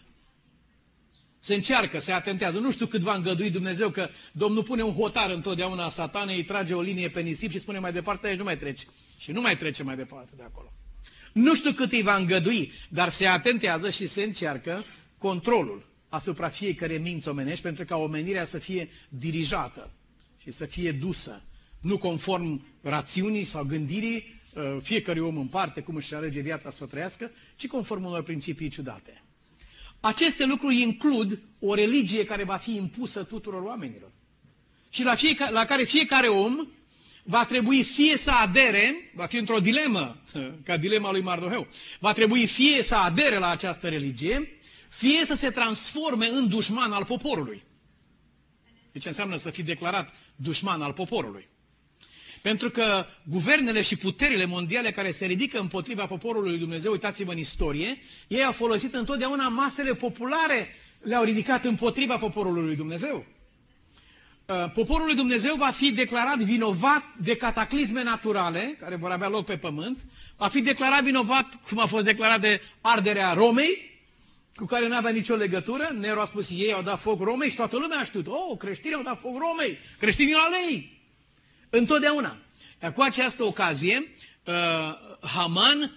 Se 1.38 1.54
încearcă, 1.54 1.98
se 1.98 2.12
atentează. 2.12 2.58
Nu 2.58 2.70
știu 2.70 2.86
cât 2.86 3.00
va 3.00 3.14
îngădui 3.14 3.50
Dumnezeu 3.50 3.90
că 3.90 4.08
Domnul 4.32 4.62
pune 4.62 4.82
un 4.82 4.94
hotar 4.94 5.30
întotdeauna 5.30 5.88
satanei, 5.88 6.36
îi 6.36 6.44
trage 6.44 6.74
o 6.74 6.80
linie 6.80 7.08
pe 7.10 7.20
nisip 7.20 7.50
și 7.50 7.58
spune 7.58 7.78
mai 7.78 7.92
departe, 7.92 8.26
aici 8.26 8.38
nu 8.38 8.44
mai 8.44 8.56
treci. 8.56 8.86
Și 9.18 9.32
nu 9.32 9.40
mai 9.40 9.56
trece 9.56 9.82
mai 9.82 9.96
departe 9.96 10.32
de 10.36 10.42
acolo. 10.42 10.70
Nu 11.36 11.54
știu 11.54 11.72
cât 11.72 11.92
îi 11.92 12.02
va 12.02 12.16
îngădui, 12.16 12.72
dar 12.88 13.08
se 13.08 13.26
atentează 13.26 13.90
și 13.90 14.06
se 14.06 14.22
încearcă 14.22 14.84
controlul 15.18 15.86
asupra 16.08 16.48
fiecare 16.48 16.96
minți 16.96 17.28
omenești 17.28 17.62
pentru 17.62 17.84
ca 17.84 17.96
omenirea 17.96 18.44
să 18.44 18.58
fie 18.58 18.88
dirijată 19.08 19.90
și 20.42 20.50
să 20.50 20.64
fie 20.64 20.92
dusă, 20.92 21.42
nu 21.80 21.98
conform 21.98 22.66
rațiunii 22.82 23.44
sau 23.44 23.64
gândirii 23.64 24.40
uh, 24.54 24.76
fiecare 24.82 25.20
om 25.20 25.36
în 25.38 25.46
parte, 25.46 25.80
cum 25.80 25.94
își 25.96 26.14
alege 26.14 26.40
viața 26.40 26.70
să 26.70 26.78
o 26.82 26.86
trăiască, 26.86 27.30
ci 27.56 27.66
conform 27.66 28.04
unor 28.04 28.22
principii 28.22 28.68
ciudate. 28.68 29.22
Aceste 30.00 30.46
lucruri 30.46 30.80
includ 30.80 31.40
o 31.60 31.74
religie 31.74 32.24
care 32.24 32.44
va 32.44 32.56
fi 32.56 32.74
impusă 32.76 33.22
tuturor 33.24 33.62
oamenilor. 33.62 34.10
Și 34.88 35.02
la, 35.04 35.14
fiecare, 35.14 35.52
la 35.52 35.64
care 35.64 35.82
fiecare 35.84 36.26
om 36.28 36.68
va 37.28 37.44
trebui 37.44 37.82
fie 37.82 38.16
să 38.16 38.30
adere, 38.30 39.10
va 39.14 39.26
fi 39.26 39.36
într-o 39.36 39.60
dilemă, 39.60 40.16
ca 40.64 40.76
dilema 40.76 41.10
lui 41.10 41.22
Mardoheu, 41.22 41.66
va 41.98 42.12
trebui 42.12 42.46
fie 42.46 42.82
să 42.82 42.94
adere 42.94 43.38
la 43.38 43.50
această 43.50 43.88
religie, 43.88 44.50
fie 44.88 45.24
să 45.24 45.34
se 45.34 45.50
transforme 45.50 46.26
în 46.28 46.48
dușman 46.48 46.92
al 46.92 47.04
poporului. 47.04 47.62
Deci 48.92 49.04
înseamnă 49.06 49.36
să 49.36 49.50
fii 49.50 49.62
declarat 49.62 50.14
dușman 50.36 50.82
al 50.82 50.92
poporului. 50.92 51.48
Pentru 52.42 52.70
că 52.70 53.06
guvernele 53.24 53.82
și 53.82 53.96
puterile 53.96 54.44
mondiale 54.44 54.90
care 54.90 55.10
se 55.10 55.26
ridică 55.26 55.58
împotriva 55.58 56.06
poporului 56.06 56.48
lui 56.50 56.58
Dumnezeu, 56.58 56.92
uitați-vă 56.92 57.32
în 57.32 57.38
istorie, 57.38 57.98
ei 58.28 58.44
au 58.44 58.52
folosit 58.52 58.94
întotdeauna 58.94 59.48
masele 59.48 59.94
populare, 59.94 60.68
le-au 61.00 61.24
ridicat 61.24 61.64
împotriva 61.64 62.16
poporului 62.16 62.64
lui 62.64 62.76
Dumnezeu. 62.76 63.24
Uh, 64.46 64.70
poporul 64.74 65.06
lui 65.06 65.14
Dumnezeu 65.14 65.54
va 65.54 65.70
fi 65.70 65.92
declarat 65.92 66.38
vinovat 66.38 67.02
de 67.20 67.36
cataclisme 67.36 68.02
naturale, 68.02 68.76
care 68.80 68.96
vor 68.96 69.10
avea 69.10 69.28
loc 69.28 69.44
pe 69.44 69.56
pământ, 69.56 70.06
va 70.36 70.48
fi 70.48 70.60
declarat 70.60 71.02
vinovat, 71.02 71.60
cum 71.68 71.78
a 71.78 71.86
fost 71.86 72.04
declarat 72.04 72.40
de 72.40 72.60
arderea 72.80 73.32
Romei, 73.32 73.90
cu 74.54 74.64
care 74.64 74.88
nu 74.88 74.96
avea 74.96 75.10
nicio 75.10 75.34
legătură. 75.34 75.88
Nero 75.98 76.20
a 76.20 76.24
spus, 76.24 76.50
ei 76.50 76.72
au 76.72 76.82
dat 76.82 77.00
foc 77.00 77.20
Romei 77.20 77.50
și 77.50 77.56
toată 77.56 77.76
lumea 77.76 77.98
a 77.98 78.04
știut, 78.04 78.26
oh, 78.26 78.58
creștinii 78.58 78.96
au 78.96 79.02
dat 79.02 79.20
foc 79.20 79.32
Romei, 79.38 79.78
creștinii 79.98 80.32
la 80.32 80.48
lei. 80.48 81.00
Întotdeauna. 81.70 82.36
Iar 82.82 82.92
cu 82.92 83.02
această 83.02 83.44
ocazie, 83.44 84.08
uh, 84.44 84.54
Haman 85.34 85.92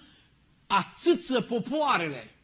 atâță 0.66 1.40
popoarele, 1.40 2.34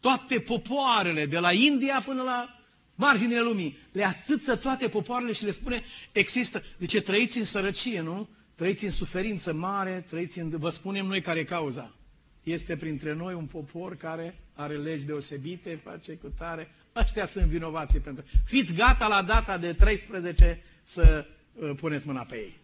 toate 0.00 0.40
popoarele, 0.40 1.26
de 1.26 1.38
la 1.38 1.52
India 1.52 2.02
până 2.04 2.22
la 2.22 2.55
marginile 2.96 3.40
lumii, 3.40 3.76
le 3.92 4.04
atâță 4.04 4.56
toate 4.56 4.88
popoarele 4.88 5.32
și 5.32 5.44
le 5.44 5.50
spune, 5.50 5.82
există, 6.12 6.62
de 6.78 6.86
ce 6.86 7.00
trăiți 7.00 7.38
în 7.38 7.44
sărăcie, 7.44 8.00
nu? 8.00 8.28
Trăiți 8.54 8.84
în 8.84 8.90
suferință 8.90 9.52
mare, 9.52 10.04
trăiți 10.08 10.38
în... 10.38 10.48
Vă 10.48 10.70
spunem 10.70 11.06
noi 11.06 11.20
care 11.20 11.38
e 11.38 11.44
cauza. 11.44 11.94
Este 12.42 12.76
printre 12.76 13.14
noi 13.14 13.34
un 13.34 13.46
popor 13.46 13.96
care 13.96 14.40
are 14.54 14.76
legi 14.76 15.04
deosebite, 15.04 15.80
face 15.84 16.12
cu 16.12 16.32
tare. 16.38 16.70
Ăștia 16.96 17.24
sunt 17.26 17.44
vinovații 17.46 18.00
pentru... 18.00 18.24
Fiți 18.44 18.74
gata 18.74 19.06
la 19.08 19.22
data 19.22 19.58
de 19.58 19.72
13 19.72 20.62
să 20.84 21.26
Uh, 21.60 21.70
puneți 21.76 22.06
mâna 22.06 22.22
pe 22.24 22.36
ei. 22.36 22.56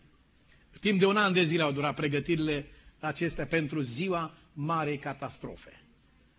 Timp 0.81 0.99
de 0.99 1.07
un 1.07 1.17
an 1.17 1.33
de 1.33 1.45
zile 1.45 1.63
au 1.63 1.73
durat 1.73 1.95
pregătirile 1.95 2.67
acestea 3.01 3.47
pentru 3.47 3.81
ziua 3.81 4.35
marei 4.53 4.99
catastrofe. 4.99 5.82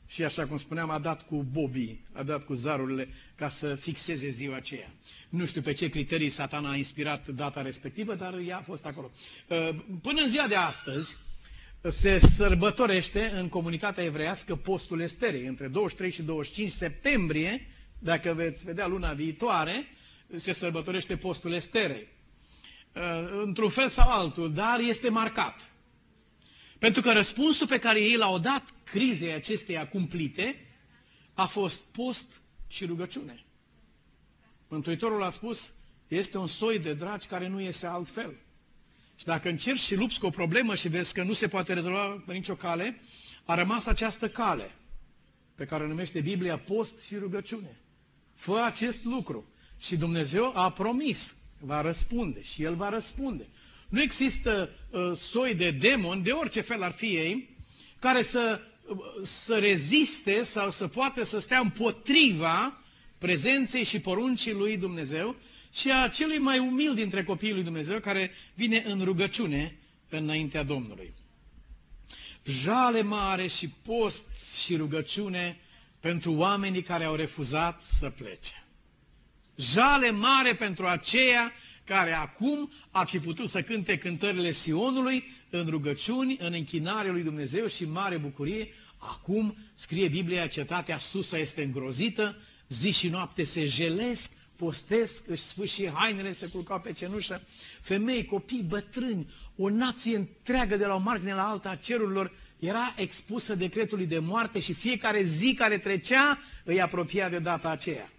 Și 0.07 0.23
așa 0.23 0.45
cum 0.47 0.57
spuneam, 0.57 0.89
a 0.89 0.99
dat 0.99 1.25
cu 1.27 1.45
bobii, 1.51 2.05
a 2.11 2.23
dat 2.23 2.43
cu 2.45 2.53
zarurile 2.53 3.07
ca 3.35 3.49
să 3.49 3.75
fixeze 3.75 4.29
ziua 4.29 4.55
aceea. 4.55 4.91
Nu 5.29 5.45
știu 5.45 5.61
pe 5.61 5.71
ce 5.73 5.89
criterii 5.89 6.29
satana 6.29 6.69
a 6.69 6.75
inspirat 6.75 7.27
data 7.27 7.61
respectivă, 7.61 8.15
dar 8.15 8.37
ea 8.47 8.57
a 8.57 8.61
fost 8.61 8.85
acolo. 8.85 9.11
Uh, 9.47 9.69
până 10.01 10.21
în 10.21 10.29
ziua 10.29 10.47
de 10.47 10.55
astăzi 10.55 11.17
se 11.89 12.19
sărbătorește 12.19 13.31
în 13.35 13.49
comunitatea 13.49 14.03
evreiască 14.03 14.55
postul 14.55 15.01
Esterei. 15.01 15.45
Între 15.45 15.67
23 15.67 16.11
și 16.11 16.21
25 16.21 16.71
septembrie, 16.71 17.67
dacă 17.99 18.33
veți 18.33 18.65
vedea 18.65 18.87
luna 18.87 19.13
viitoare, 19.13 19.87
se 20.35 20.51
sărbătorește 20.53 21.17
postul 21.17 21.51
Esterei. 21.53 22.07
Uh, 22.95 23.01
într-un 23.43 23.69
fel 23.69 23.89
sau 23.89 24.09
altul, 24.09 24.53
dar 24.53 24.79
este 24.79 25.09
marcat. 25.09 25.72
Pentru 26.83 27.01
că 27.01 27.11
răspunsul 27.11 27.67
pe 27.67 27.79
care 27.79 28.01
ei 28.01 28.15
l-au 28.15 28.39
dat 28.39 28.63
crizei 28.83 29.33
acesteia 29.33 29.87
cumplite 29.87 30.65
a 31.33 31.45
fost 31.45 31.81
post 31.91 32.41
și 32.67 32.85
rugăciune. 32.85 33.45
Mântuitorul 34.67 35.23
a 35.23 35.29
spus, 35.29 35.73
este 36.07 36.37
un 36.37 36.47
soi 36.47 36.79
de 36.79 36.93
dragi 36.93 37.27
care 37.27 37.47
nu 37.47 37.59
iese 37.61 37.85
altfel. 37.85 38.33
Și 39.15 39.25
dacă 39.25 39.49
încerci 39.49 39.79
și 39.79 39.95
lupți 39.95 40.19
cu 40.19 40.25
o 40.25 40.29
problemă 40.29 40.75
și 40.75 40.87
vezi 40.87 41.13
că 41.13 41.23
nu 41.23 41.33
se 41.33 41.47
poate 41.47 41.73
rezolva 41.73 42.23
pe 42.25 42.33
nicio 42.33 42.55
cale, 42.55 42.99
a 43.45 43.55
rămas 43.55 43.85
această 43.85 44.29
cale 44.29 44.71
pe 45.55 45.65
care 45.65 45.83
o 45.83 45.87
numește 45.87 46.21
Biblia 46.21 46.59
post 46.59 46.99
și 47.05 47.15
rugăciune. 47.15 47.79
Fă 48.35 48.61
acest 48.65 49.03
lucru 49.03 49.45
și 49.79 49.95
Dumnezeu 49.97 50.51
a 50.57 50.71
promis, 50.71 51.35
va 51.59 51.81
răspunde 51.81 52.41
și 52.41 52.63
El 52.63 52.75
va 52.75 52.89
răspunde. 52.89 53.47
Nu 53.93 54.01
există 54.01 54.69
uh, 54.89 55.12
soi 55.15 55.56
de 55.56 55.71
demoni, 55.71 56.23
de 56.23 56.32
orice 56.32 56.62
fel 56.62 56.84
ar 56.84 56.91
fi 56.91 57.06
ei, 57.06 57.49
care 57.99 58.21
să, 58.21 58.60
uh, 58.88 58.97
să 59.21 59.58
reziste 59.60 60.43
sau 60.43 60.69
să 60.69 60.88
poată 60.88 61.23
să 61.23 61.39
stea 61.39 61.60
împotriva 61.60 62.82
prezenței 63.17 63.84
și 63.84 63.99
poruncii 63.99 64.51
lui 64.51 64.77
Dumnezeu 64.77 65.36
și 65.73 65.91
a 65.91 66.08
celui 66.08 66.38
mai 66.38 66.60
umil 66.60 66.93
dintre 66.93 67.23
copiii 67.23 67.53
lui 67.53 67.63
Dumnezeu 67.63 67.99
care 67.99 68.32
vine 68.53 68.84
în 68.88 69.03
rugăciune 69.03 69.77
înaintea 70.10 70.63
Domnului. 70.63 71.13
Jale 72.45 73.01
mare 73.01 73.47
și 73.47 73.69
post 73.69 74.23
și 74.65 74.75
rugăciune 74.75 75.60
pentru 75.99 76.34
oamenii 76.34 76.82
care 76.82 77.03
au 77.03 77.15
refuzat 77.15 77.82
să 77.82 78.10
plece. 78.10 78.63
Jale 79.56 80.12
mare 80.12 80.56
pentru 80.56 80.88
aceia 80.88 81.51
care 81.85 82.11
acum 82.13 82.71
ar 82.91 83.07
fi 83.07 83.19
putut 83.19 83.49
să 83.49 83.61
cânte 83.61 83.97
cântările 83.97 84.51
Sionului 84.51 85.23
în 85.49 85.65
rugăciuni, 85.69 86.37
în 86.39 86.53
închinare 86.53 87.09
lui 87.11 87.23
Dumnezeu 87.23 87.67
și 87.67 87.85
mare 87.85 88.17
bucurie. 88.17 88.67
Acum, 88.97 89.55
scrie 89.73 90.07
Biblia, 90.07 90.47
cetatea 90.47 90.97
susă 90.97 91.37
este 91.37 91.63
îngrozită, 91.63 92.35
zi 92.69 92.91
și 92.91 93.09
noapte 93.09 93.43
se 93.43 93.65
jelesc, 93.65 94.31
postesc, 94.55 95.27
își 95.27 95.41
sfârși 95.41 95.87
hainele, 95.89 96.31
se 96.31 96.47
culcau 96.47 96.79
pe 96.79 96.91
cenușă, 96.91 97.41
femei, 97.81 98.25
copii, 98.25 98.63
bătrâni, 98.67 99.31
o 99.57 99.69
nație 99.69 100.15
întreagă 100.15 100.77
de 100.77 100.85
la 100.85 100.93
o 100.95 100.99
margine 100.99 101.33
la 101.33 101.49
alta 101.49 101.69
a 101.69 101.75
cerurilor 101.75 102.31
era 102.59 102.93
expusă 102.97 103.55
decretului 103.55 104.05
de 104.05 104.19
moarte 104.19 104.59
și 104.59 104.73
fiecare 104.73 105.23
zi 105.23 105.53
care 105.53 105.77
trecea 105.77 106.39
îi 106.63 106.81
apropia 106.81 107.29
de 107.29 107.39
data 107.39 107.69
aceea. 107.69 108.11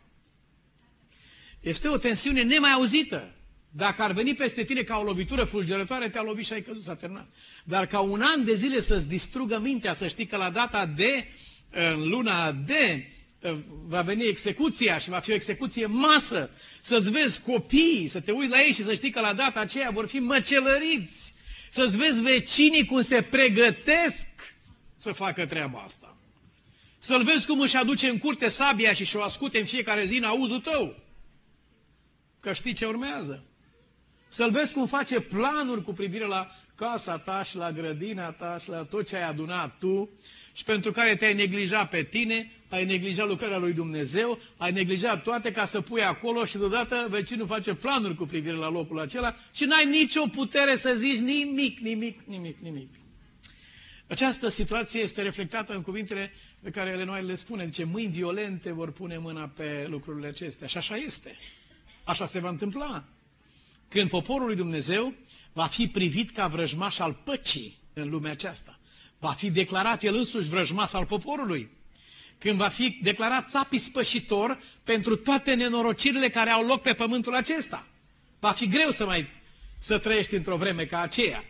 Este 1.60 1.88
o 1.88 1.96
tensiune 1.96 2.42
nemai 2.42 2.70
auzită. 2.70 3.34
Dacă 3.76 4.02
ar 4.02 4.12
veni 4.12 4.34
peste 4.34 4.64
tine 4.64 4.82
ca 4.82 4.96
o 4.98 5.02
lovitură 5.02 5.44
fulgerătoare, 5.44 6.08
te-a 6.08 6.22
lovit 6.22 6.46
și 6.46 6.52
ai 6.52 6.62
căzut, 6.62 6.82
s-a 6.82 6.94
terminat. 6.94 7.28
Dar 7.64 7.86
ca 7.86 8.00
un 8.00 8.20
an 8.22 8.44
de 8.44 8.54
zile 8.54 8.80
să-ți 8.80 9.08
distrugă 9.08 9.58
mintea, 9.58 9.94
să 9.94 10.06
știi 10.08 10.26
că 10.26 10.36
la 10.36 10.50
data 10.50 10.86
de, 10.86 11.26
în 11.70 12.08
luna 12.08 12.52
de, 12.52 13.08
va 13.86 14.02
veni 14.02 14.24
execuția 14.24 14.98
și 14.98 15.08
va 15.08 15.18
fi 15.18 15.30
o 15.30 15.34
execuție 15.34 15.86
masă, 15.86 16.50
să-ți 16.80 17.10
vezi 17.10 17.40
copiii, 17.42 18.08
să 18.08 18.20
te 18.20 18.32
uiți 18.32 18.50
la 18.50 18.60
ei 18.60 18.72
și 18.72 18.82
să 18.82 18.94
știi 18.94 19.10
că 19.10 19.20
la 19.20 19.32
data 19.32 19.60
aceea 19.60 19.90
vor 19.90 20.08
fi 20.08 20.18
măcelăriți, 20.18 21.34
să-ți 21.70 21.96
vezi 21.96 22.20
vecinii 22.20 22.86
cum 22.86 23.02
se 23.02 23.22
pregătesc 23.22 24.26
să 24.96 25.12
facă 25.12 25.46
treaba 25.46 25.78
asta. 25.78 26.16
Să-l 26.98 27.22
vezi 27.22 27.46
cum 27.46 27.60
își 27.60 27.76
aduce 27.76 28.08
în 28.08 28.18
curte 28.18 28.48
sabia 28.48 28.92
și 28.92 29.04
și-o 29.04 29.22
ascute 29.22 29.58
în 29.58 29.64
fiecare 29.66 30.04
zi 30.06 30.16
în 30.16 30.24
auzul 30.24 30.60
tău. 30.60 30.96
Că 32.40 32.52
știi 32.52 32.72
ce 32.72 32.86
urmează. 32.86 33.44
Să-l 34.34 34.50
vezi 34.50 34.72
cum 34.72 34.86
face 34.86 35.20
planuri 35.20 35.82
cu 35.82 35.92
privire 35.92 36.26
la 36.26 36.50
casa 36.74 37.18
ta 37.18 37.42
și 37.42 37.56
la 37.56 37.72
grădina 37.72 38.32
ta 38.32 38.58
și 38.58 38.68
la 38.68 38.84
tot 38.84 39.06
ce 39.06 39.16
ai 39.16 39.28
adunat 39.28 39.78
tu 39.78 40.10
și 40.52 40.64
pentru 40.64 40.92
care 40.92 41.16
te-ai 41.16 41.34
neglijat 41.34 41.88
pe 41.88 42.02
tine, 42.02 42.52
ai 42.68 42.84
neglijat 42.84 43.28
lucrarea 43.28 43.58
lui 43.58 43.72
Dumnezeu, 43.72 44.38
ai 44.56 44.72
neglijat 44.72 45.22
toate 45.22 45.52
ca 45.52 45.64
să 45.64 45.80
pui 45.80 46.04
acolo 46.04 46.44
și 46.44 46.56
deodată 46.56 47.06
vecinul 47.10 47.46
face 47.46 47.74
planuri 47.74 48.14
cu 48.14 48.24
privire 48.24 48.56
la 48.56 48.68
locul 48.68 49.00
acela 49.00 49.36
și 49.52 49.64
n-ai 49.64 49.84
nicio 49.86 50.26
putere 50.26 50.76
să 50.76 50.94
zici 50.98 51.18
nimic, 51.18 51.78
nimic, 51.78 52.20
nimic, 52.26 52.56
nimic. 52.58 52.88
Această 54.06 54.48
situație 54.48 55.00
este 55.00 55.22
reflectată 55.22 55.74
în 55.74 55.82
cuvintele 55.82 56.32
pe 56.62 56.70
care 56.70 56.90
Elenoai 56.90 57.24
le 57.24 57.34
spune. 57.34 57.66
Zice, 57.66 57.84
mâini 57.84 58.12
violente 58.12 58.72
vor 58.72 58.92
pune 58.92 59.18
mâna 59.18 59.52
pe 59.56 59.86
lucrurile 59.88 60.26
acestea. 60.26 60.66
Și 60.66 60.76
așa 60.76 60.96
este. 60.96 61.36
Așa 62.04 62.26
se 62.26 62.40
va 62.40 62.48
întâmpla. 62.48 63.04
Când 63.88 64.08
poporul 64.08 64.46
lui 64.46 64.56
Dumnezeu 64.56 65.14
va 65.52 65.66
fi 65.66 65.88
privit 65.88 66.30
ca 66.30 66.46
vrăjmaș 66.46 66.98
al 66.98 67.12
păcii 67.24 67.78
în 67.92 68.08
lumea 68.08 68.30
aceasta. 68.30 68.78
Va 69.18 69.30
fi 69.30 69.50
declarat 69.50 70.02
el 70.02 70.14
însuși 70.16 70.48
vrăjmaș 70.48 70.92
al 70.92 71.06
poporului. 71.06 71.70
Când 72.38 72.56
va 72.56 72.68
fi 72.68 72.98
declarat 73.02 73.50
țapi 73.50 73.78
spășitor 73.78 74.58
pentru 74.84 75.16
toate 75.16 75.54
nenorocirile 75.54 76.28
care 76.28 76.50
au 76.50 76.66
loc 76.66 76.82
pe 76.82 76.92
pământul 76.92 77.34
acesta. 77.34 77.86
Va 78.40 78.50
fi 78.50 78.68
greu 78.68 78.90
să 78.90 79.04
mai 79.04 79.28
să 79.78 79.98
trăiești 79.98 80.34
într-o 80.34 80.56
vreme 80.56 80.84
ca 80.84 81.00
aceea. 81.00 81.44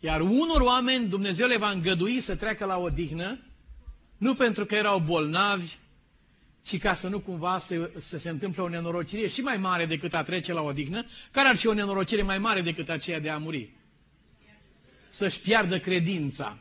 Iar 0.00 0.20
unor 0.20 0.60
oameni 0.60 1.08
Dumnezeu 1.08 1.46
le 1.46 1.56
va 1.56 1.70
îngădui 1.70 2.20
să 2.20 2.36
treacă 2.36 2.64
la 2.64 2.78
odihnă, 2.78 3.38
nu 4.16 4.34
pentru 4.34 4.66
că 4.66 4.74
erau 4.74 4.98
bolnavi, 4.98 5.74
ci 6.68 6.78
ca 6.78 6.94
să 6.94 7.08
nu 7.08 7.20
cumva 7.20 7.58
să, 7.58 7.90
să 7.98 8.18
se 8.18 8.28
întâmple 8.28 8.62
o 8.62 8.68
nenorocire 8.68 9.26
și 9.26 9.40
mai 9.40 9.56
mare 9.56 9.86
decât 9.86 10.14
a 10.14 10.22
trece 10.22 10.52
la 10.52 10.62
odihnă, 10.62 11.04
care 11.30 11.48
ar 11.48 11.56
fi 11.56 11.66
o 11.66 11.72
nenorocire 11.72 12.22
mai 12.22 12.38
mare 12.38 12.60
decât 12.60 12.88
aceea 12.88 13.20
de 13.20 13.30
a 13.30 13.38
muri? 13.38 13.70
Să-și 15.08 15.40
piardă 15.40 15.78
credința. 15.78 16.58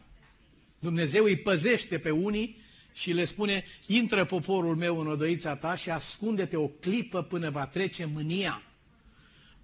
Dumnezeu 0.79 1.23
îi 1.23 1.37
păzește 1.37 1.97
pe 1.97 2.09
unii 2.09 2.57
și 2.93 3.11
le 3.11 3.23
spune, 3.23 3.63
intră 3.85 4.25
poporul 4.25 4.75
meu 4.75 4.99
în 4.99 5.07
odăița 5.07 5.55
ta 5.55 5.75
și 5.75 5.89
ascunde-te 5.89 6.55
o 6.55 6.67
clipă 6.67 7.21
până 7.23 7.49
va 7.49 7.67
trece 7.67 8.05
mânia. 8.05 8.61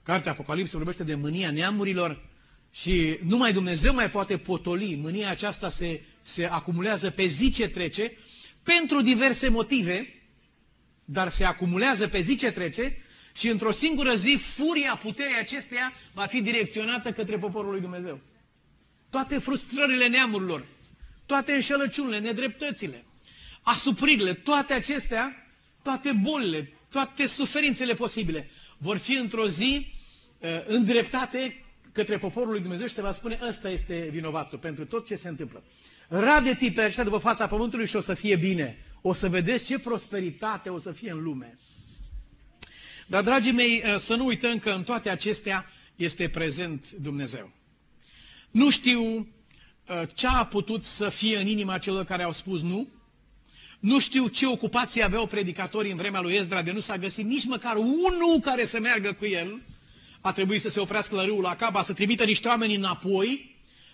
Cartea 0.04 0.32
Apocalipsă 0.32 0.76
vorbește 0.76 1.04
de 1.04 1.16
mânia 1.16 1.52
neamurilor, 1.52 2.32
și 2.72 3.18
numai 3.24 3.54
Dumnezeu 3.54 3.94
mai 3.94 4.10
poate 4.10 4.38
potoli. 4.38 4.96
Mânia 4.96 5.30
aceasta 5.30 5.70
se, 5.70 6.02
se 6.22 6.46
acumulează 6.46 7.10
pe 7.10 7.26
zi 7.26 7.52
ce 7.52 7.68
trece, 7.68 8.12
pentru 8.64 9.02
diverse 9.02 9.50
motive, 9.50 10.23
dar 11.06 11.30
se 11.30 11.44
acumulează 11.46 12.08
pe 12.08 12.22
zi 12.22 12.36
ce 12.36 12.52
trece 12.52 12.98
și 13.36 13.50
într-o 13.50 13.72
singură 13.72 14.14
zi 14.14 14.36
furia 14.40 14.96
puterii 15.02 15.38
acesteia 15.40 15.94
va 16.14 16.26
fi 16.26 16.42
direcționată 16.42 17.12
către 17.12 17.38
poporul 17.38 17.72
lui 17.72 17.82
Dumnezeu. 17.82 18.20
Toate 19.10 19.38
frustrările 19.40 20.08
neamurilor, 20.08 20.66
toate 21.26 21.52
înșelăciunile, 21.54 22.20
nedreptățile, 22.20 23.04
asupririle, 23.62 24.34
toate 24.34 24.74
acestea, 24.74 25.48
toate 25.82 26.12
bolile, 26.12 26.74
toate 26.90 27.26
suferințele 27.26 27.94
posibile, 27.94 28.50
vor 28.78 28.98
fi 28.98 29.14
într-o 29.16 29.48
zi 29.48 29.88
uh, 30.40 30.50
îndreptate 30.68 31.64
către 31.92 32.18
poporul 32.18 32.52
lui 32.52 32.60
Dumnezeu 32.60 32.88
și 32.88 32.94
se 32.94 33.02
va 33.02 33.12
spune, 33.12 33.40
ăsta 33.48 33.70
este 33.70 34.08
vinovatul 34.12 34.58
pentru 34.60 34.86
tot 34.86 35.06
ce 35.06 35.16
se 35.16 35.28
întâmplă. 35.28 35.64
Radeți 36.08 36.66
pe 36.66 36.82
așa 36.82 37.04
după 37.04 37.18
fața 37.18 37.48
pământului 37.48 37.88
și 37.88 37.96
o 37.96 38.00
să 38.00 38.14
fie 38.14 38.36
bine. 38.36 38.78
O 39.06 39.14
să 39.14 39.30
vedeți 39.30 39.66
ce 39.66 39.80
prosperitate 39.80 40.70
o 40.70 40.78
să 40.78 40.92
fie 40.92 41.12
în 41.12 41.24
lume. 41.24 41.58
Dar, 43.08 43.24
dragii 43.24 43.52
mei, 43.52 43.82
eh, 43.86 43.96
să 43.98 44.16
nu 44.16 44.26
uităm 44.26 44.60
că 44.60 44.70
în 44.72 44.84
toate 44.84 45.10
acestea 45.10 45.66
este 45.96 46.30
prezent 46.30 46.92
Dumnezeu. 46.92 47.52
Nu 48.52 48.70
știu 48.70 49.28
eh, 49.86 50.08
ce 50.16 50.28
a 50.28 50.46
putut 50.46 50.84
să 50.84 51.10
fie 51.10 51.38
în 51.38 51.48
inima 51.48 51.78
celor 51.78 52.04
care 52.04 52.24
au 52.24 52.32
spus 52.32 52.62
nu. 52.62 52.88
Nu 53.80 54.00
știu 54.00 54.28
ce 54.28 54.48
ocupație 54.48 55.04
aveau 55.04 55.26
predicatorii 55.26 55.92
în 55.92 55.98
vremea 55.98 56.22
lui 56.22 56.34
Ezdra 56.36 56.62
de 56.62 56.72
nu 56.72 56.80
s-a 56.80 56.98
găsit 56.98 57.26
nici 57.26 57.46
măcar 57.46 57.76
unul 57.76 58.40
care 58.42 58.66
să 58.66 58.80
meargă 58.80 59.14
cu 59.14 59.26
el 59.26 59.62
a 60.22 60.32
trebuit 60.32 60.62
să 60.62 60.70
se 60.70 60.80
oprească 60.80 61.16
la 61.16 61.26
râul 61.26 61.46
Acaba, 61.46 61.84
să 61.84 61.94
trimită 61.94 62.24
niște 62.24 62.48
oameni 62.48 62.76
înapoi 62.76 63.53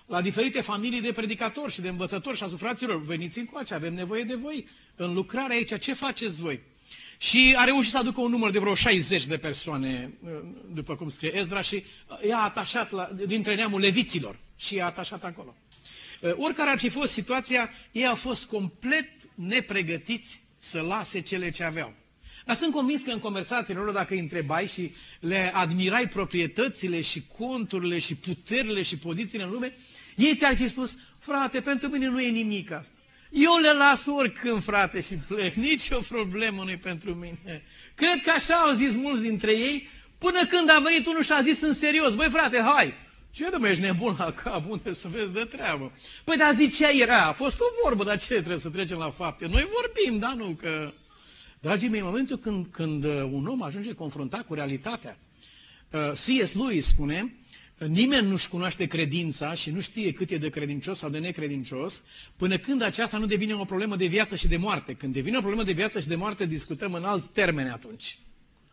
la 0.09 0.21
diferite 0.21 0.61
familii 0.61 1.01
de 1.01 1.11
predicatori 1.11 1.71
și 1.71 1.81
de 1.81 1.87
învățători 1.89 2.37
și 2.37 2.43
asufraților. 2.43 3.01
Veniți 3.03 3.39
încoace, 3.39 3.73
avem 3.73 3.93
nevoie 3.93 4.23
de 4.23 4.35
voi 4.35 4.67
în 4.95 5.13
lucrare 5.13 5.53
aici. 5.53 5.79
Ce 5.79 5.93
faceți 5.93 6.41
voi? 6.41 6.59
Și 7.17 7.53
a 7.57 7.63
reușit 7.63 7.91
să 7.91 7.97
aducă 7.97 8.21
un 8.21 8.29
număr 8.31 8.51
de 8.51 8.59
vreo 8.59 8.73
60 8.73 9.25
de 9.25 9.37
persoane, 9.37 10.13
după 10.73 10.95
cum 10.95 11.09
scrie 11.09 11.35
Ezra, 11.37 11.61
și 11.61 11.83
i-a 12.27 12.37
atașat 12.37 12.91
la, 12.91 13.09
dintre 13.27 13.55
neamul 13.55 13.79
leviților 13.79 14.39
și 14.57 14.75
i-a 14.75 14.85
atașat 14.85 15.23
acolo. 15.23 15.55
Oricare 16.37 16.69
ar 16.69 16.77
fi 16.79 16.89
fost 16.89 17.11
situația, 17.11 17.69
ei 17.91 18.07
au 18.07 18.15
fost 18.15 18.45
complet 18.45 19.09
nepregătiți 19.35 20.43
să 20.57 20.81
lase 20.81 21.21
cele 21.21 21.49
ce 21.49 21.63
aveau. 21.63 21.93
Dar 22.45 22.55
sunt 22.55 22.73
convins 22.73 23.01
că 23.01 23.11
în 23.11 23.19
conversațiile 23.19 23.79
lor, 23.79 23.91
dacă 23.93 24.13
îi 24.13 24.19
întrebai 24.19 24.67
și 24.67 24.91
le 25.19 25.51
admirai 25.53 26.07
proprietățile 26.09 27.01
și 27.01 27.23
conturile 27.37 27.99
și 27.99 28.15
puterile 28.15 28.81
și 28.81 28.97
pozițiile 28.97 29.43
în 29.43 29.49
lume, 29.51 29.73
ei 30.19 30.35
ți-ar 30.35 30.55
fi 30.55 30.67
spus, 30.67 30.97
frate, 31.19 31.61
pentru 31.61 31.87
mine 31.89 32.07
nu 32.07 32.21
e 32.21 32.29
nimic 32.29 32.71
asta. 32.71 32.93
Eu 33.29 33.57
le 33.61 33.73
las 33.73 34.05
oricând, 34.05 34.63
frate, 34.63 35.01
și 35.01 35.15
plec. 35.15 35.53
Nici 35.67 35.89
o 35.89 35.99
problemă 35.99 36.63
nu 36.63 36.77
pentru 36.77 37.13
mine. 37.13 37.63
Cred 37.95 38.21
că 38.23 38.31
așa 38.31 38.53
au 38.53 38.75
zis 38.75 38.95
mulți 38.95 39.21
dintre 39.21 39.51
ei, 39.51 39.87
până 40.17 40.45
când 40.49 40.69
a 40.69 40.79
venit 40.79 41.05
unul 41.05 41.23
și 41.23 41.31
a 41.31 41.41
zis 41.41 41.61
în 41.61 41.73
serios, 41.73 42.15
băi 42.15 42.29
frate, 42.29 42.59
hai, 42.59 42.93
ce 43.31 43.49
nu 43.57 43.67
ești 43.67 43.81
nebun 43.81 44.15
la 44.17 44.31
cap, 44.31 44.63
unde 44.71 44.93
să 44.93 45.07
vezi 45.07 45.31
de 45.31 45.43
treabă? 45.43 45.91
Păi 46.23 46.37
dar 46.37 46.53
zicea 46.53 46.89
era, 46.89 47.25
a 47.25 47.33
fost 47.33 47.59
o 47.59 47.65
vorbă, 47.83 48.03
dar 48.03 48.19
ce 48.19 48.33
trebuie 48.33 48.57
să 48.57 48.69
trecem 48.69 48.97
la 48.97 49.09
fapte? 49.09 49.47
Noi 49.47 49.67
vorbim, 49.81 50.19
dar 50.19 50.33
nu 50.33 50.57
că... 50.61 50.93
Dragii 51.61 51.89
mei, 51.89 51.99
în 51.99 52.05
momentul 52.05 52.37
când, 52.37 52.65
când 52.71 53.03
uh, 53.03 53.23
un 53.31 53.47
om 53.47 53.61
ajunge 53.61 53.93
confruntat 53.93 54.45
cu 54.45 54.53
realitatea, 54.53 55.17
uh, 55.91 56.09
C.S. 56.09 56.53
Lewis 56.53 56.87
spune, 56.87 57.38
Nimeni 57.87 58.27
nu-și 58.27 58.49
cunoaște 58.49 58.85
credința 58.85 59.53
și 59.53 59.71
nu 59.71 59.79
știe 59.81 60.11
cât 60.13 60.29
e 60.31 60.37
de 60.37 60.49
credincios 60.49 60.97
sau 60.97 61.09
de 61.09 61.17
necredincios, 61.19 62.03
până 62.35 62.57
când 62.57 62.81
aceasta 62.81 63.17
nu 63.17 63.25
devine 63.25 63.53
o 63.53 63.63
problemă 63.63 63.95
de 63.95 64.05
viață 64.05 64.35
și 64.35 64.47
de 64.47 64.57
moarte. 64.57 64.93
Când 64.93 65.13
devine 65.13 65.37
o 65.37 65.41
problemă 65.41 65.63
de 65.63 65.71
viață 65.71 65.99
și 65.99 66.07
de 66.07 66.15
moarte, 66.15 66.45
discutăm 66.45 66.93
în 66.93 67.03
alt 67.03 67.25
termene 67.25 67.69
atunci. 67.71 68.17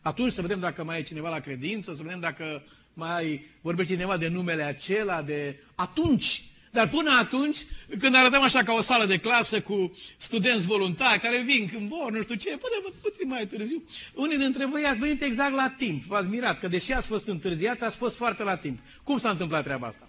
Atunci 0.02 0.32
să 0.32 0.42
vedem 0.42 0.60
dacă 0.60 0.84
mai 0.84 0.98
e 0.98 1.02
cineva 1.02 1.28
la 1.30 1.40
credință, 1.40 1.92
să 1.94 2.02
vedem 2.02 2.20
dacă 2.20 2.62
mai 2.94 3.44
vorbește 3.60 3.92
cineva 3.92 4.16
de 4.16 4.28
numele 4.28 4.62
acela, 4.62 5.22
de... 5.22 5.56
Atunci 5.74 6.42
dar 6.76 6.88
până 6.88 7.10
atunci, 7.20 7.58
când 7.98 8.14
arătăm 8.14 8.42
așa 8.42 8.62
ca 8.62 8.72
o 8.72 8.80
sală 8.80 9.04
de 9.04 9.18
clasă 9.18 9.60
cu 9.60 9.92
studenți 10.16 10.66
voluntari 10.66 11.20
care 11.20 11.42
vin 11.46 11.68
când 11.68 11.88
vor, 11.88 12.10
nu 12.12 12.22
știu 12.22 12.34
ce, 12.34 12.48
poate 12.48 12.98
puțin 13.00 13.28
mai 13.28 13.46
târziu, 13.46 13.82
unii 14.14 14.38
dintre 14.38 14.66
voi 14.66 14.84
ați 14.84 14.98
venit 14.98 15.22
exact 15.22 15.54
la 15.54 15.74
timp. 15.76 16.02
V-ați 16.02 16.28
mirat 16.28 16.60
că 16.60 16.68
deși 16.68 16.92
ați 16.92 17.08
fost 17.08 17.26
întârziați, 17.26 17.84
ați 17.84 17.98
fost 17.98 18.16
foarte 18.16 18.42
la 18.42 18.56
timp. 18.56 18.78
Cum 19.02 19.18
s-a 19.18 19.30
întâmplat 19.30 19.64
treaba 19.64 19.86
asta? 19.86 20.08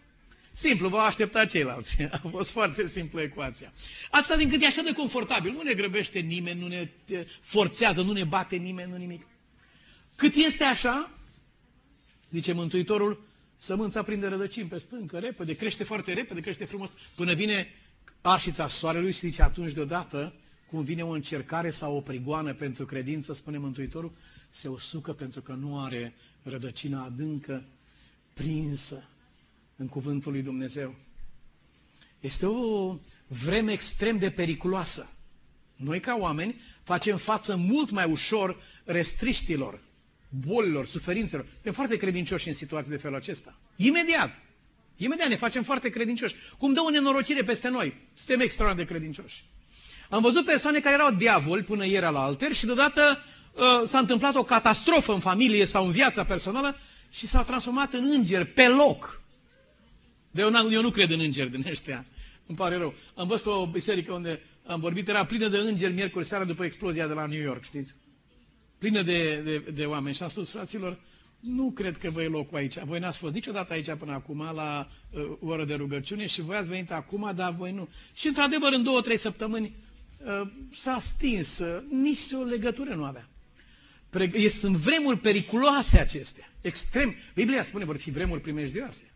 Simplu, 0.54 0.88
vă 0.88 0.98
aștepta 0.98 1.46
ceilalți. 1.46 1.96
A 2.22 2.22
fost 2.32 2.52
foarte 2.52 2.88
simplă 2.88 3.22
ecuația. 3.22 3.74
Asta 4.10 4.36
din 4.36 4.50
cât 4.50 4.62
e 4.62 4.66
așa 4.66 4.82
de 4.82 4.92
confortabil. 4.92 5.52
Nu 5.52 5.62
ne 5.62 5.74
grăbește 5.74 6.20
nimeni, 6.20 6.60
nu 6.60 6.68
ne 6.68 6.90
forțează, 7.42 8.02
nu 8.02 8.12
ne 8.12 8.24
bate 8.24 8.56
nimeni, 8.56 8.92
nu 8.92 8.98
nimic. 8.98 9.28
Cât 10.16 10.36
este 10.36 10.64
așa, 10.64 11.12
zice 12.32 12.54
Mântuitorul, 12.54 13.27
Sămânța 13.58 14.04
prinde 14.04 14.28
rădăcini 14.28 14.68
pe 14.70 14.78
stâncă, 14.78 15.20
repede, 15.20 15.56
crește 15.56 15.84
foarte 15.84 16.14
repede, 16.14 16.40
crește 16.40 16.66
frumos, 16.66 16.92
până 17.16 17.34
vine 17.34 17.68
arșița 18.22 18.68
soarelui 18.68 19.12
și 19.12 19.20
zice 19.20 19.42
atunci 19.42 19.72
deodată, 19.72 20.34
cum 20.70 20.84
vine 20.84 21.04
o 21.04 21.10
încercare 21.10 21.70
sau 21.70 21.96
o 21.96 22.02
prigoană 22.02 22.54
pentru 22.54 22.86
credință, 22.86 23.34
spune 23.34 23.58
Mântuitorul, 23.58 24.12
se 24.50 24.68
usucă 24.68 25.14
pentru 25.14 25.42
că 25.42 25.54
nu 25.54 25.80
are 25.84 26.14
rădăcina 26.44 27.04
adâncă, 27.04 27.64
prinsă 28.34 29.10
în 29.76 29.88
cuvântul 29.88 30.32
lui 30.32 30.42
Dumnezeu. 30.42 30.96
Este 32.20 32.46
o 32.46 32.98
vreme 33.28 33.72
extrem 33.72 34.18
de 34.18 34.30
periculoasă. 34.32 35.10
Noi, 35.76 36.00
ca 36.00 36.16
oameni, 36.20 36.62
facem 36.84 37.18
față 37.18 37.56
mult 37.56 37.90
mai 37.92 38.10
ușor 38.12 38.62
restriștilor, 38.84 39.80
bolilor, 40.30 40.86
suferințelor. 40.88 41.46
Suntem 41.54 41.74
foarte 41.74 41.98
credincioși 41.98 42.48
în 42.48 42.54
situații 42.54 42.90
de 42.92 42.98
felul 42.98 43.18
acesta. 43.18 43.58
Imediat. 43.76 44.40
Imediat 44.98 45.28
ne 45.30 45.36
facem 45.36 45.64
foarte 45.64 45.90
credincioși. 45.90 46.36
Cum 46.58 46.74
dă 46.74 46.80
o 46.82 46.90
nenorocire 46.90 47.44
peste 47.44 47.68
noi. 47.70 47.94
Suntem 48.16 48.40
extraordinar 48.40 48.86
de 48.86 48.94
credincioși. 48.94 49.44
Am 50.10 50.22
văzut 50.22 50.46
persoane 50.46 50.80
care 50.80 50.96
erau 50.96 51.12
diavoli 51.12 51.64
până 51.64 51.86
ieri 51.86 52.12
la 52.12 52.24
alter 52.24 52.54
și 52.54 52.66
deodată 52.66 53.24
uh, 53.54 53.88
s-a 53.88 53.98
întâmplat 54.00 54.36
o 54.36 54.44
catastrofă 54.44 55.14
în 55.14 55.20
familie 55.20 55.66
sau 55.66 55.86
în 55.86 55.92
viața 55.92 56.24
personală 56.24 56.78
și 57.12 57.28
s-au 57.28 57.44
transformat 57.44 57.94
în 57.94 58.10
îngeri 58.16 58.46
pe 58.46 58.68
loc. 58.68 59.22
De 60.32 60.42
eu, 60.42 60.52
eu 60.72 60.82
nu 60.82 60.90
cred 60.90 61.12
în 61.12 61.20
îngeri 61.20 61.50
din 61.52 61.66
ăștia. 61.70 62.06
Îmi 62.48 62.58
pare 62.58 62.76
rău. 62.76 62.94
Am 63.16 63.28
văzut 63.28 63.54
o 63.54 63.68
biserică 63.68 64.14
unde 64.14 64.42
am 64.68 64.80
vorbit, 64.80 65.08
era 65.08 65.26
plină 65.26 65.48
de 65.48 65.58
îngeri 65.58 65.94
miercuri 65.94 66.26
seara 66.26 66.44
după 66.44 66.64
explozia 66.66 67.08
de 67.08 67.14
la 67.14 67.26
New 67.26 67.42
York, 67.42 67.64
știți? 67.64 67.96
Plină 68.78 69.02
de, 69.02 69.36
de, 69.42 69.58
de 69.58 69.86
oameni. 69.86 70.16
Și 70.16 70.24
am 70.24 70.30
spus, 70.30 70.52
fraților, 70.52 71.00
nu 71.40 71.72
cred 71.72 71.98
că 71.98 72.10
vă 72.10 72.22
e 72.24 72.28
locul 72.28 72.58
aici. 72.58 72.80
Voi 72.80 73.00
n-ați 73.00 73.20
fost 73.20 73.34
niciodată 73.34 73.74
aici 73.74 73.94
până 73.94 74.12
acum 74.12 74.52
la 74.56 74.88
uh, 75.10 75.22
oră 75.40 75.66
de 75.66 75.74
rugăciune 75.74 76.26
și 76.26 76.42
voi 76.42 76.56
ați 76.56 76.70
venit 76.70 76.92
acum, 76.92 77.32
dar 77.36 77.54
voi 77.54 77.72
nu. 77.72 77.90
Și 78.14 78.28
într-adevăr, 78.28 78.74
în 78.74 78.84
două, 78.84 79.02
trei 79.02 79.18
săptămâni 79.18 79.76
uh, 80.26 80.42
s-a 80.74 81.00
stins. 81.00 81.58
Uh, 81.60 81.84
nici 81.90 82.32
o 82.34 82.44
legătură 82.44 82.94
nu 82.94 83.04
avea. 83.04 83.30
Pre- 84.10 84.48
sunt 84.48 84.76
vremuri 84.76 85.18
periculoase 85.20 86.00
acestea. 86.00 86.52
Extrem. 86.62 87.16
Biblia 87.36 87.64
spune, 87.64 87.86
vor 87.86 87.98
fi 87.98 88.12
vremuri 88.12 88.42
primejdioase. 88.42 89.12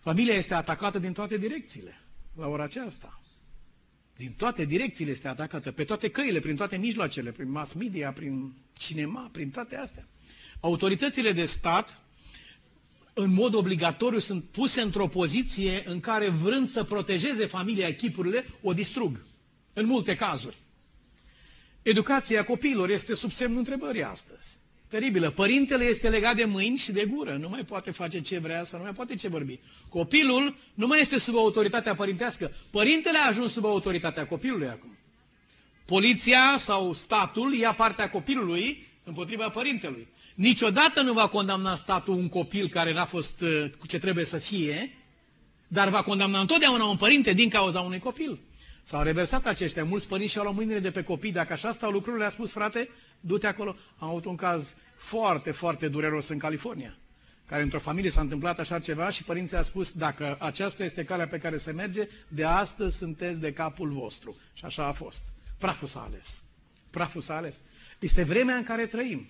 Familia 0.00 0.34
este 0.34 0.54
atacată 0.54 0.98
din 0.98 1.12
toate 1.12 1.36
direcțiile 1.38 2.00
la 2.36 2.46
ora 2.46 2.62
aceasta. 2.62 3.19
Din 4.20 4.32
toate 4.36 4.64
direcțiile 4.64 5.10
este 5.10 5.28
atacată, 5.28 5.72
pe 5.72 5.84
toate 5.84 6.08
căile, 6.10 6.40
prin 6.40 6.56
toate 6.56 6.76
mijloacele, 6.76 7.30
prin 7.30 7.50
mass 7.50 7.72
media, 7.72 8.12
prin 8.12 8.52
cinema, 8.72 9.28
prin 9.32 9.50
toate 9.50 9.76
astea. 9.76 10.08
Autoritățile 10.60 11.32
de 11.32 11.44
stat, 11.44 12.00
în 13.14 13.32
mod 13.32 13.54
obligatoriu, 13.54 14.18
sunt 14.18 14.44
puse 14.44 14.80
într-o 14.80 15.06
poziție 15.06 15.82
în 15.86 16.00
care, 16.00 16.28
vrând 16.28 16.68
să 16.68 16.84
protejeze 16.84 17.46
familia, 17.46 17.86
echipurile, 17.86 18.44
o 18.62 18.72
distrug. 18.72 19.24
În 19.72 19.86
multe 19.86 20.14
cazuri. 20.14 20.56
Educația 21.82 22.44
copiilor 22.44 22.88
este 22.90 23.14
sub 23.14 23.30
semnul 23.30 23.58
întrebării 23.58 24.02
astăzi 24.04 24.58
teribilă. 24.90 25.30
Părintele 25.30 25.84
este 25.84 26.08
legat 26.08 26.36
de 26.36 26.44
mâini 26.44 26.76
și 26.76 26.92
de 26.92 27.04
gură. 27.04 27.36
Nu 27.40 27.48
mai 27.48 27.64
poate 27.64 27.90
face 27.90 28.20
ce 28.20 28.38
vrea 28.38 28.64
să 28.64 28.76
nu 28.76 28.82
mai 28.82 28.92
poate 28.92 29.14
ce 29.14 29.28
vorbi. 29.28 29.58
Copilul 29.88 30.56
nu 30.74 30.86
mai 30.86 31.00
este 31.00 31.18
sub 31.18 31.36
autoritatea 31.36 31.94
părintească. 31.94 32.52
Părintele 32.70 33.18
a 33.18 33.26
ajuns 33.26 33.52
sub 33.52 33.64
autoritatea 33.64 34.26
copilului 34.26 34.66
acum. 34.68 34.96
Poliția 35.84 36.54
sau 36.56 36.92
statul 36.92 37.54
ia 37.54 37.72
partea 37.72 38.10
copilului 38.10 38.86
împotriva 39.04 39.48
părintelui. 39.48 40.08
Niciodată 40.34 41.02
nu 41.02 41.12
va 41.12 41.28
condamna 41.28 41.74
statul 41.74 42.14
un 42.14 42.28
copil 42.28 42.68
care 42.68 42.92
n-a 42.92 43.04
fost 43.04 43.40
uh, 43.40 43.64
cu 43.78 43.86
ce 43.86 43.98
trebuie 43.98 44.24
să 44.24 44.38
fie, 44.38 44.94
dar 45.68 45.88
va 45.88 46.02
condamna 46.02 46.40
întotdeauna 46.40 46.84
un 46.84 46.96
părinte 46.96 47.32
din 47.32 47.48
cauza 47.48 47.80
unui 47.80 47.98
copil. 47.98 48.38
S-au 48.90 49.02
reversat 49.02 49.46
aceștia. 49.46 49.84
Mulți 49.84 50.08
părinți 50.08 50.32
și-au 50.32 50.44
luat 50.44 50.56
mâinile 50.56 50.78
de 50.78 50.90
pe 50.90 51.02
copii. 51.02 51.32
Dacă 51.32 51.52
așa 51.52 51.72
stau 51.72 51.90
lucrurile, 51.90 52.24
a 52.24 52.28
spus, 52.28 52.52
frate, 52.52 52.88
du-te 53.20 53.46
acolo. 53.46 53.76
Am 53.98 54.08
avut 54.08 54.24
un 54.24 54.36
caz 54.36 54.74
foarte, 54.96 55.50
foarte 55.50 55.88
dureros 55.88 56.28
în 56.28 56.38
California, 56.38 56.96
care 57.46 57.62
într-o 57.62 57.78
familie 57.78 58.10
s-a 58.10 58.20
întâmplat 58.20 58.58
așa 58.58 58.78
ceva 58.78 59.08
și 59.10 59.24
părinții 59.24 59.56
a 59.56 59.62
spus, 59.62 59.92
dacă 59.92 60.36
aceasta 60.40 60.84
este 60.84 61.04
calea 61.04 61.26
pe 61.26 61.38
care 61.38 61.56
se 61.56 61.70
merge, 61.72 62.08
de 62.28 62.44
astăzi 62.44 62.96
sunteți 62.96 63.38
de 63.38 63.52
capul 63.52 63.88
vostru. 63.92 64.36
Și 64.52 64.64
așa 64.64 64.86
a 64.86 64.92
fost. 64.92 65.22
Praful 65.58 65.88
s-a 65.88 66.00
ales. 66.00 66.42
Praful 66.90 67.20
s-a 67.20 67.36
ales. 67.36 67.60
Este 67.98 68.22
vremea 68.22 68.54
în 68.56 68.62
care 68.62 68.86
trăim. 68.86 69.28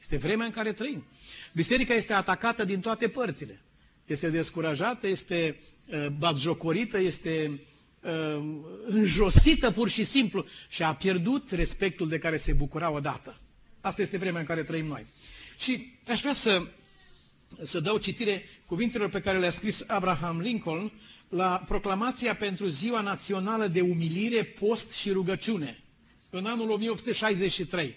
Este 0.00 0.16
vremea 0.16 0.46
în 0.46 0.52
care 0.52 0.72
trăim. 0.72 1.04
Biserica 1.52 1.94
este 1.94 2.12
atacată 2.12 2.64
din 2.64 2.80
toate 2.80 3.08
părțile. 3.08 3.60
Este 4.06 4.30
descurajată, 4.30 5.06
este 5.06 5.58
uh, 5.86 6.06
batjocorită, 6.06 6.98
este 6.98 7.50
uh, 7.52 7.67
înjosită 8.86 9.70
pur 9.70 9.88
și 9.88 10.04
simplu 10.04 10.44
și 10.68 10.82
a 10.82 10.94
pierdut 10.94 11.50
respectul 11.50 12.08
de 12.08 12.18
care 12.18 12.36
se 12.36 12.52
bucura 12.52 12.90
odată. 12.90 13.36
Asta 13.80 14.02
este 14.02 14.18
vremea 14.18 14.40
în 14.40 14.46
care 14.46 14.62
trăim 14.62 14.86
noi. 14.86 15.06
Și 15.58 15.92
aș 16.08 16.20
vrea 16.20 16.32
să, 16.32 16.66
să 17.62 17.80
dau 17.80 17.96
citire 17.98 18.42
cuvintelor 18.66 19.08
pe 19.08 19.20
care 19.20 19.38
le-a 19.38 19.50
scris 19.50 19.84
Abraham 19.86 20.40
Lincoln 20.40 20.92
la 21.28 21.62
proclamația 21.66 22.34
pentru 22.34 22.66
Ziua 22.66 23.00
Națională 23.00 23.66
de 23.66 23.80
Umilire, 23.80 24.42
Post 24.44 24.92
și 24.92 25.10
Rugăciune, 25.10 25.82
în 26.30 26.46
anul 26.46 26.70
1863. 26.70 27.96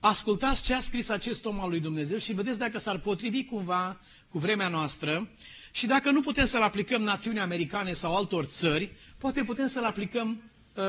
Ascultați 0.00 0.62
ce 0.62 0.74
a 0.74 0.80
scris 0.80 1.08
acest 1.08 1.44
om 1.44 1.60
al 1.60 1.68
lui 1.68 1.80
Dumnezeu 1.80 2.18
și 2.18 2.32
vedeți 2.32 2.58
dacă 2.58 2.78
s-ar 2.78 2.98
potrivi 2.98 3.44
cumva 3.44 4.00
cu 4.28 4.38
vremea 4.38 4.68
noastră 4.68 5.28
și 5.76 5.86
dacă 5.86 6.10
nu 6.10 6.20
putem 6.20 6.44
să-l 6.46 6.62
aplicăm 6.62 7.02
națiunii 7.02 7.40
americane 7.40 7.92
sau 7.92 8.16
altor 8.16 8.44
țări, 8.44 8.90
poate 9.18 9.44
putem 9.44 9.68
să-l 9.68 9.84
aplicăm 9.84 10.42
uh, 10.74 10.82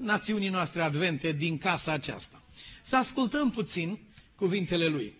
națiunii 0.00 0.48
noastre 0.48 0.82
advente 0.82 1.32
din 1.32 1.58
casa 1.58 1.92
aceasta. 1.92 2.42
Să 2.82 2.96
ascultăm 2.96 3.50
puțin 3.50 3.98
cuvintele 4.34 4.86
lui. 4.86 5.14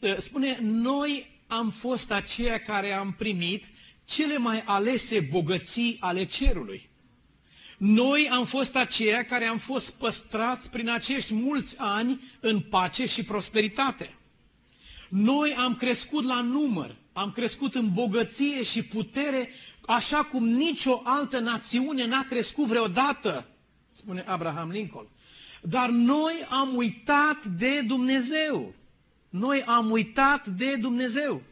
Uh, 0.00 0.16
spune, 0.18 0.58
noi 0.62 1.40
am 1.46 1.70
fost 1.70 2.12
aceia 2.12 2.58
care 2.58 2.92
am 2.92 3.12
primit 3.12 3.64
cele 4.04 4.38
mai 4.38 4.62
alese 4.64 5.20
bogății 5.20 5.96
ale 6.00 6.24
cerului. 6.24 6.88
Noi 7.78 8.28
am 8.32 8.44
fost 8.44 8.76
aceia 8.76 9.24
care 9.24 9.44
am 9.44 9.58
fost 9.58 9.94
păstrați 9.94 10.70
prin 10.70 10.88
acești 10.90 11.34
mulți 11.34 11.76
ani 11.78 12.20
în 12.40 12.60
pace 12.60 13.06
și 13.06 13.22
prosperitate. 13.24 14.14
Noi 15.08 15.54
am 15.54 15.74
crescut 15.74 16.24
la 16.24 16.40
număr, 16.40 16.96
am 17.16 17.30
crescut 17.32 17.74
în 17.74 17.92
bogăție 17.92 18.62
și 18.62 18.82
putere, 18.82 19.48
așa 19.86 20.24
cum 20.24 20.44
nicio 20.48 21.00
altă 21.04 21.38
națiune 21.38 22.06
n-a 22.06 22.24
crescut 22.24 22.66
vreodată, 22.66 23.46
spune 23.92 24.24
Abraham 24.26 24.70
Lincoln. 24.70 25.06
Dar 25.62 25.88
noi 25.88 26.46
am 26.50 26.74
uitat 26.74 27.44
de 27.44 27.80
Dumnezeu. 27.80 28.74
Noi 29.28 29.62
am 29.62 29.90
uitat 29.90 30.46
de 30.46 30.76
Dumnezeu. 30.76 31.42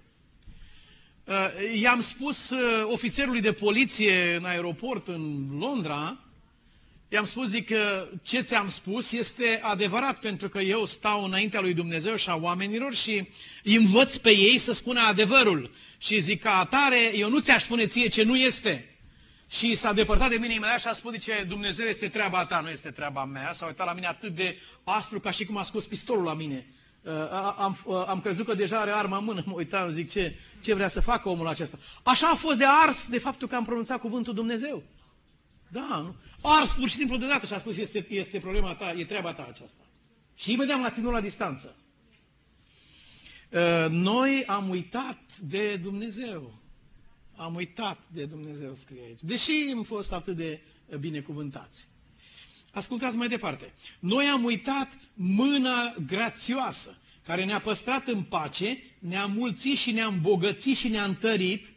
Uh, 1.25 1.35
i-am 1.81 2.01
spus 2.01 2.51
uh, 2.51 2.85
ofițerului 2.93 3.41
de 3.41 3.53
poliție 3.53 4.35
în 4.35 4.45
aeroport 4.45 5.09
în 5.09 5.47
Londra, 5.59 6.19
i-am 7.15 7.25
spus, 7.25 7.49
zic 7.49 7.67
că 7.67 8.09
ce 8.23 8.41
ți-am 8.41 8.69
spus 8.69 9.12
este 9.12 9.61
adevărat, 9.62 10.19
pentru 10.21 10.49
că 10.49 10.61
eu 10.61 10.85
stau 10.85 11.25
înaintea 11.25 11.61
lui 11.61 11.75
Dumnezeu 11.75 12.17
și 12.17 12.29
a 12.29 12.37
oamenilor 12.37 12.95
și 12.95 13.29
îi 13.65 13.75
învăț 13.75 14.17
pe 14.17 14.31
ei 14.31 14.59
să 14.59 14.73
spună 14.73 15.01
adevărul. 15.01 15.71
Și 15.99 16.21
zic 16.21 16.43
ca 16.43 16.59
atare, 16.59 17.17
eu 17.17 17.29
nu 17.29 17.41
ți-aș 17.41 17.62
spune 17.62 17.87
ție 17.87 18.09
ce 18.09 18.23
nu 18.23 18.37
este. 18.37 18.97
Și 19.51 19.75
s-a 19.75 19.93
depărtat 19.93 20.29
de 20.31 20.37
mine 20.41 20.55
imediat 20.55 20.81
și 20.81 20.87
a 20.87 20.93
spus, 20.93 21.12
zice, 21.12 21.45
Dumnezeu 21.49 21.87
este 21.87 22.09
treaba 22.09 22.45
ta, 22.45 22.61
nu 22.61 22.71
este 22.71 22.91
treaba 22.91 23.25
mea. 23.25 23.53
S-a 23.53 23.67
uitat 23.67 23.87
la 23.87 23.93
mine 23.93 24.07
atât 24.07 24.35
de 24.35 24.59
aspru 24.85 25.21
ca 25.21 25.31
și 25.31 25.45
cum 25.45 25.57
a 25.57 25.62
scos 25.62 25.87
pistolul 25.87 26.25
la 26.25 26.35
mine 26.35 26.67
am, 27.57 27.79
am 28.07 28.21
crezut 28.21 28.47
că 28.47 28.55
deja 28.55 28.81
are 28.81 28.91
arma 28.91 29.17
în 29.17 29.25
mână, 29.25 29.43
mă 29.47 29.53
uitam, 29.57 29.91
zic 29.91 30.11
ce, 30.11 30.35
ce 30.61 30.75
vrea 30.75 30.89
să 30.89 31.01
facă 31.01 31.29
omul 31.29 31.49
acesta. 31.49 31.79
Așa 32.03 32.29
a 32.29 32.35
fost 32.35 32.59
de 32.59 32.65
ars 32.85 33.07
de 33.09 33.19
faptul 33.19 33.49
că 33.49 33.55
am 33.55 33.65
pronunțat 33.65 34.01
cuvântul 34.01 34.35
Dumnezeu. 34.35 34.83
Da, 35.75 36.01
nu? 36.03 36.14
ars 36.43 36.72
pur 36.72 36.89
și 36.89 36.97
simplu 36.97 37.16
deodată 37.16 37.47
și 37.47 37.53
a 37.53 37.59
spus 37.59 37.77
este, 37.77 38.07
este 38.09 38.39
problema 38.41 38.75
ta, 38.75 38.93
e 38.93 39.05
treaba 39.05 39.33
ta 39.33 39.47
aceasta. 39.49 39.85
Și 40.35 40.53
imediat 40.53 40.81
m-a 40.81 40.91
ținut 40.91 41.12
la 41.12 41.20
distanță. 41.20 41.77
Noi 43.91 44.45
am 44.47 44.68
uitat 44.68 45.39
de 45.39 45.77
Dumnezeu. 45.77 46.55
Am 47.37 47.55
uitat 47.55 47.99
de 48.12 48.25
Dumnezeu, 48.25 48.75
scrie 48.75 49.03
aici. 49.07 49.20
Deși 49.22 49.53
am 49.77 49.83
fost 49.83 50.12
atât 50.12 50.37
de 50.37 50.61
binecuvântați. 51.01 51.89
Ascultați 52.72 53.16
mai 53.16 53.29
departe. 53.29 53.72
Noi 53.99 54.27
am 54.27 54.45
uitat 54.45 54.99
mâna 55.14 55.95
grațioasă 56.07 56.99
care 57.25 57.45
ne-a 57.45 57.61
păstrat 57.61 58.07
în 58.07 58.22
pace, 58.22 58.79
ne-a 58.99 59.27
mulțit 59.27 59.77
și 59.77 59.91
ne-a 59.91 60.07
îmbogățit 60.07 60.77
și 60.77 60.89
ne-a 60.89 61.05
întărit 61.05 61.72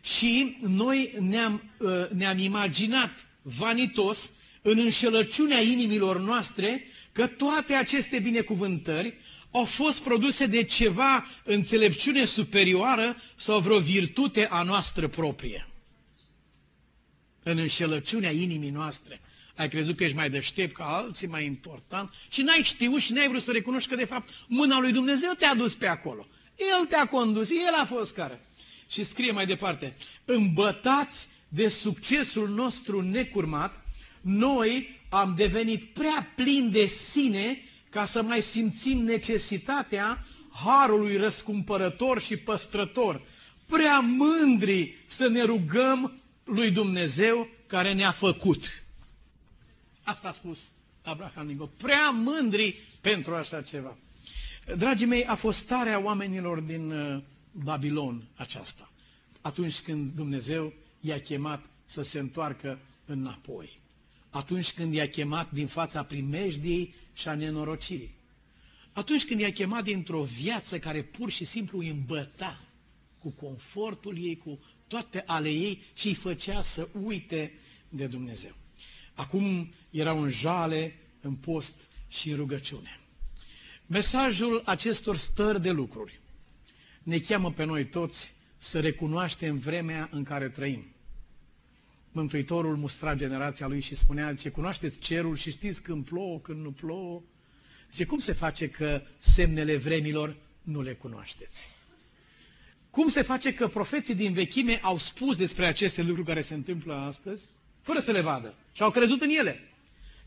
și 0.00 0.56
noi 0.60 1.14
ne-am, 1.20 1.62
uh, 1.78 2.08
ne-am 2.08 2.38
imaginat 2.38 3.26
vanitos 3.44 4.32
în 4.62 4.78
înșelăciunea 4.78 5.60
inimilor 5.60 6.20
noastre 6.20 6.86
că 7.12 7.26
toate 7.26 7.74
aceste 7.74 8.18
binecuvântări 8.18 9.14
au 9.50 9.64
fost 9.64 10.02
produse 10.02 10.46
de 10.46 10.62
ceva 10.62 11.26
înțelepciune 11.44 12.24
superioară 12.24 13.16
sau 13.36 13.60
vreo 13.60 13.78
virtute 13.78 14.46
a 14.46 14.62
noastră 14.62 15.08
proprie. 15.08 15.68
În 17.42 17.58
înșelăciunea 17.58 18.30
inimii 18.30 18.70
noastre. 18.70 19.20
Ai 19.56 19.68
crezut 19.68 19.96
că 19.96 20.04
ești 20.04 20.16
mai 20.16 20.30
deștept 20.30 20.74
ca 20.74 20.84
alții, 20.84 21.26
mai 21.26 21.44
important 21.44 22.12
și 22.28 22.42
n-ai 22.42 22.60
știut 22.62 23.00
și 23.00 23.12
n-ai 23.12 23.28
vrut 23.28 23.42
să 23.42 23.52
recunoști 23.52 23.88
că 23.88 23.96
de 23.96 24.04
fapt 24.04 24.28
mâna 24.46 24.78
lui 24.80 24.92
Dumnezeu 24.92 25.30
te-a 25.38 25.54
dus 25.54 25.74
pe 25.74 25.86
acolo. 25.86 26.26
El 26.56 26.86
te-a 26.86 27.06
condus, 27.06 27.50
El 27.50 27.74
a 27.80 27.84
fost 27.84 28.14
care. 28.14 28.40
Și 28.94 29.02
scrie 29.04 29.30
mai 29.30 29.46
departe, 29.46 29.96
îmbătați 30.24 31.28
de 31.48 31.68
succesul 31.68 32.48
nostru 32.48 33.00
necurmat, 33.00 33.84
noi 34.20 35.00
am 35.08 35.34
devenit 35.36 35.84
prea 35.92 36.32
plini 36.36 36.70
de 36.70 36.86
sine 36.86 37.58
ca 37.90 38.04
să 38.04 38.22
mai 38.22 38.40
simțim 38.42 38.98
necesitatea 38.98 40.24
harului 40.64 41.16
răscumpărător 41.16 42.20
și 42.20 42.36
păstrător, 42.36 43.22
prea 43.66 43.98
mândri 44.00 44.94
să 45.06 45.28
ne 45.28 45.42
rugăm 45.42 46.20
lui 46.44 46.70
Dumnezeu 46.70 47.48
care 47.66 47.92
ne-a 47.92 48.10
făcut. 48.12 48.84
Asta 50.02 50.28
a 50.28 50.32
spus 50.32 50.72
Abraham 51.02 51.46
Lincoln. 51.46 51.70
Prea 51.76 52.10
mândri 52.10 52.82
pentru 53.00 53.34
așa 53.34 53.62
ceva. 53.62 53.96
Dragii 54.76 55.06
mei, 55.06 55.24
a 55.26 55.34
fost 55.34 55.58
starea 55.58 55.98
oamenilor 56.02 56.58
din 56.60 56.90
uh, 56.90 57.22
Babilon 57.54 58.28
aceasta. 58.34 58.92
Atunci 59.40 59.80
când 59.80 60.12
Dumnezeu 60.12 60.72
i-a 61.00 61.20
chemat 61.20 61.70
să 61.84 62.02
se 62.02 62.18
întoarcă 62.18 62.78
înapoi. 63.04 63.80
Atunci 64.30 64.72
când 64.72 64.94
i-a 64.94 65.08
chemat 65.08 65.50
din 65.50 65.66
fața 65.66 66.04
primejdiei 66.04 66.94
și 67.12 67.28
a 67.28 67.34
nenorocirii. 67.34 68.14
Atunci 68.92 69.24
când 69.24 69.40
i-a 69.40 69.52
chemat 69.52 69.84
dintr-o 69.84 70.22
viață 70.22 70.78
care 70.78 71.02
pur 71.02 71.30
și 71.30 71.44
simplu 71.44 71.78
îi 71.78 71.88
îmbăta 71.88 72.60
cu 73.18 73.30
confortul 73.30 74.18
ei, 74.24 74.36
cu 74.36 74.58
toate 74.86 75.22
ale 75.26 75.50
ei 75.50 75.82
și 75.94 76.06
îi 76.06 76.14
făcea 76.14 76.62
să 76.62 76.88
uite 77.02 77.52
de 77.88 78.06
Dumnezeu. 78.06 78.54
Acum 79.14 79.72
erau 79.90 80.22
în 80.22 80.28
jale, 80.28 80.96
în 81.20 81.34
post 81.34 81.74
și 82.08 82.30
în 82.30 82.36
rugăciune. 82.36 83.00
Mesajul 83.86 84.62
acestor 84.64 85.16
stări 85.16 85.62
de 85.62 85.70
lucruri 85.70 86.20
ne 87.04 87.18
cheamă 87.18 87.52
pe 87.52 87.64
noi 87.64 87.86
toți 87.86 88.34
să 88.56 88.80
recunoaștem 88.80 89.58
vremea 89.58 90.08
în 90.12 90.22
care 90.22 90.48
trăim. 90.48 90.84
Mântuitorul 92.12 92.76
mustra 92.76 93.14
generația 93.14 93.66
lui 93.66 93.80
și 93.80 93.94
spunea, 93.94 94.34
ce 94.34 94.50
cunoașteți 94.50 94.98
cerul 94.98 95.36
și 95.36 95.50
știți 95.50 95.82
când 95.82 96.04
plouă, 96.04 96.40
când 96.40 96.62
nu 96.62 96.70
plouă. 96.70 97.22
Zice, 97.90 98.04
cum 98.04 98.18
se 98.18 98.32
face 98.32 98.70
că 98.70 99.02
semnele 99.18 99.76
vremilor 99.76 100.36
nu 100.62 100.82
le 100.82 100.92
cunoașteți? 100.92 101.68
Cum 102.90 103.08
se 103.08 103.22
face 103.22 103.54
că 103.54 103.68
profeții 103.68 104.14
din 104.14 104.32
vechime 104.32 104.78
au 104.82 104.98
spus 104.98 105.36
despre 105.36 105.66
aceste 105.66 106.02
lucruri 106.02 106.26
care 106.26 106.40
se 106.40 106.54
întâmplă 106.54 106.94
astăzi, 106.94 107.50
fără 107.82 107.98
să 107.98 108.12
le 108.12 108.20
vadă? 108.20 108.54
Și 108.72 108.82
au 108.82 108.90
crezut 108.90 109.22
în 109.22 109.30
ele. 109.30 109.60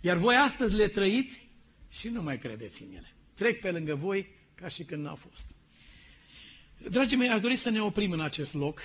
Iar 0.02 0.18
voi 0.18 0.36
astăzi 0.36 0.76
le 0.76 0.88
trăiți 0.88 1.50
și 1.90 2.08
nu 2.08 2.22
mai 2.22 2.38
credeți 2.38 2.84
în 2.84 2.90
ele. 2.90 3.14
Trec 3.34 3.60
pe 3.60 3.72
lângă 3.72 3.96
voi 3.96 4.28
ca 4.56 4.68
și 4.68 4.84
când 4.84 5.04
n-au 5.04 5.16
fost. 5.16 5.46
Dragii 6.90 7.18
mei, 7.18 7.30
aș 7.30 7.40
dori 7.42 7.56
să 7.56 7.70
ne 7.70 7.82
oprim 7.82 8.12
în 8.12 8.22
acest 8.22 8.54
loc. 8.54 8.82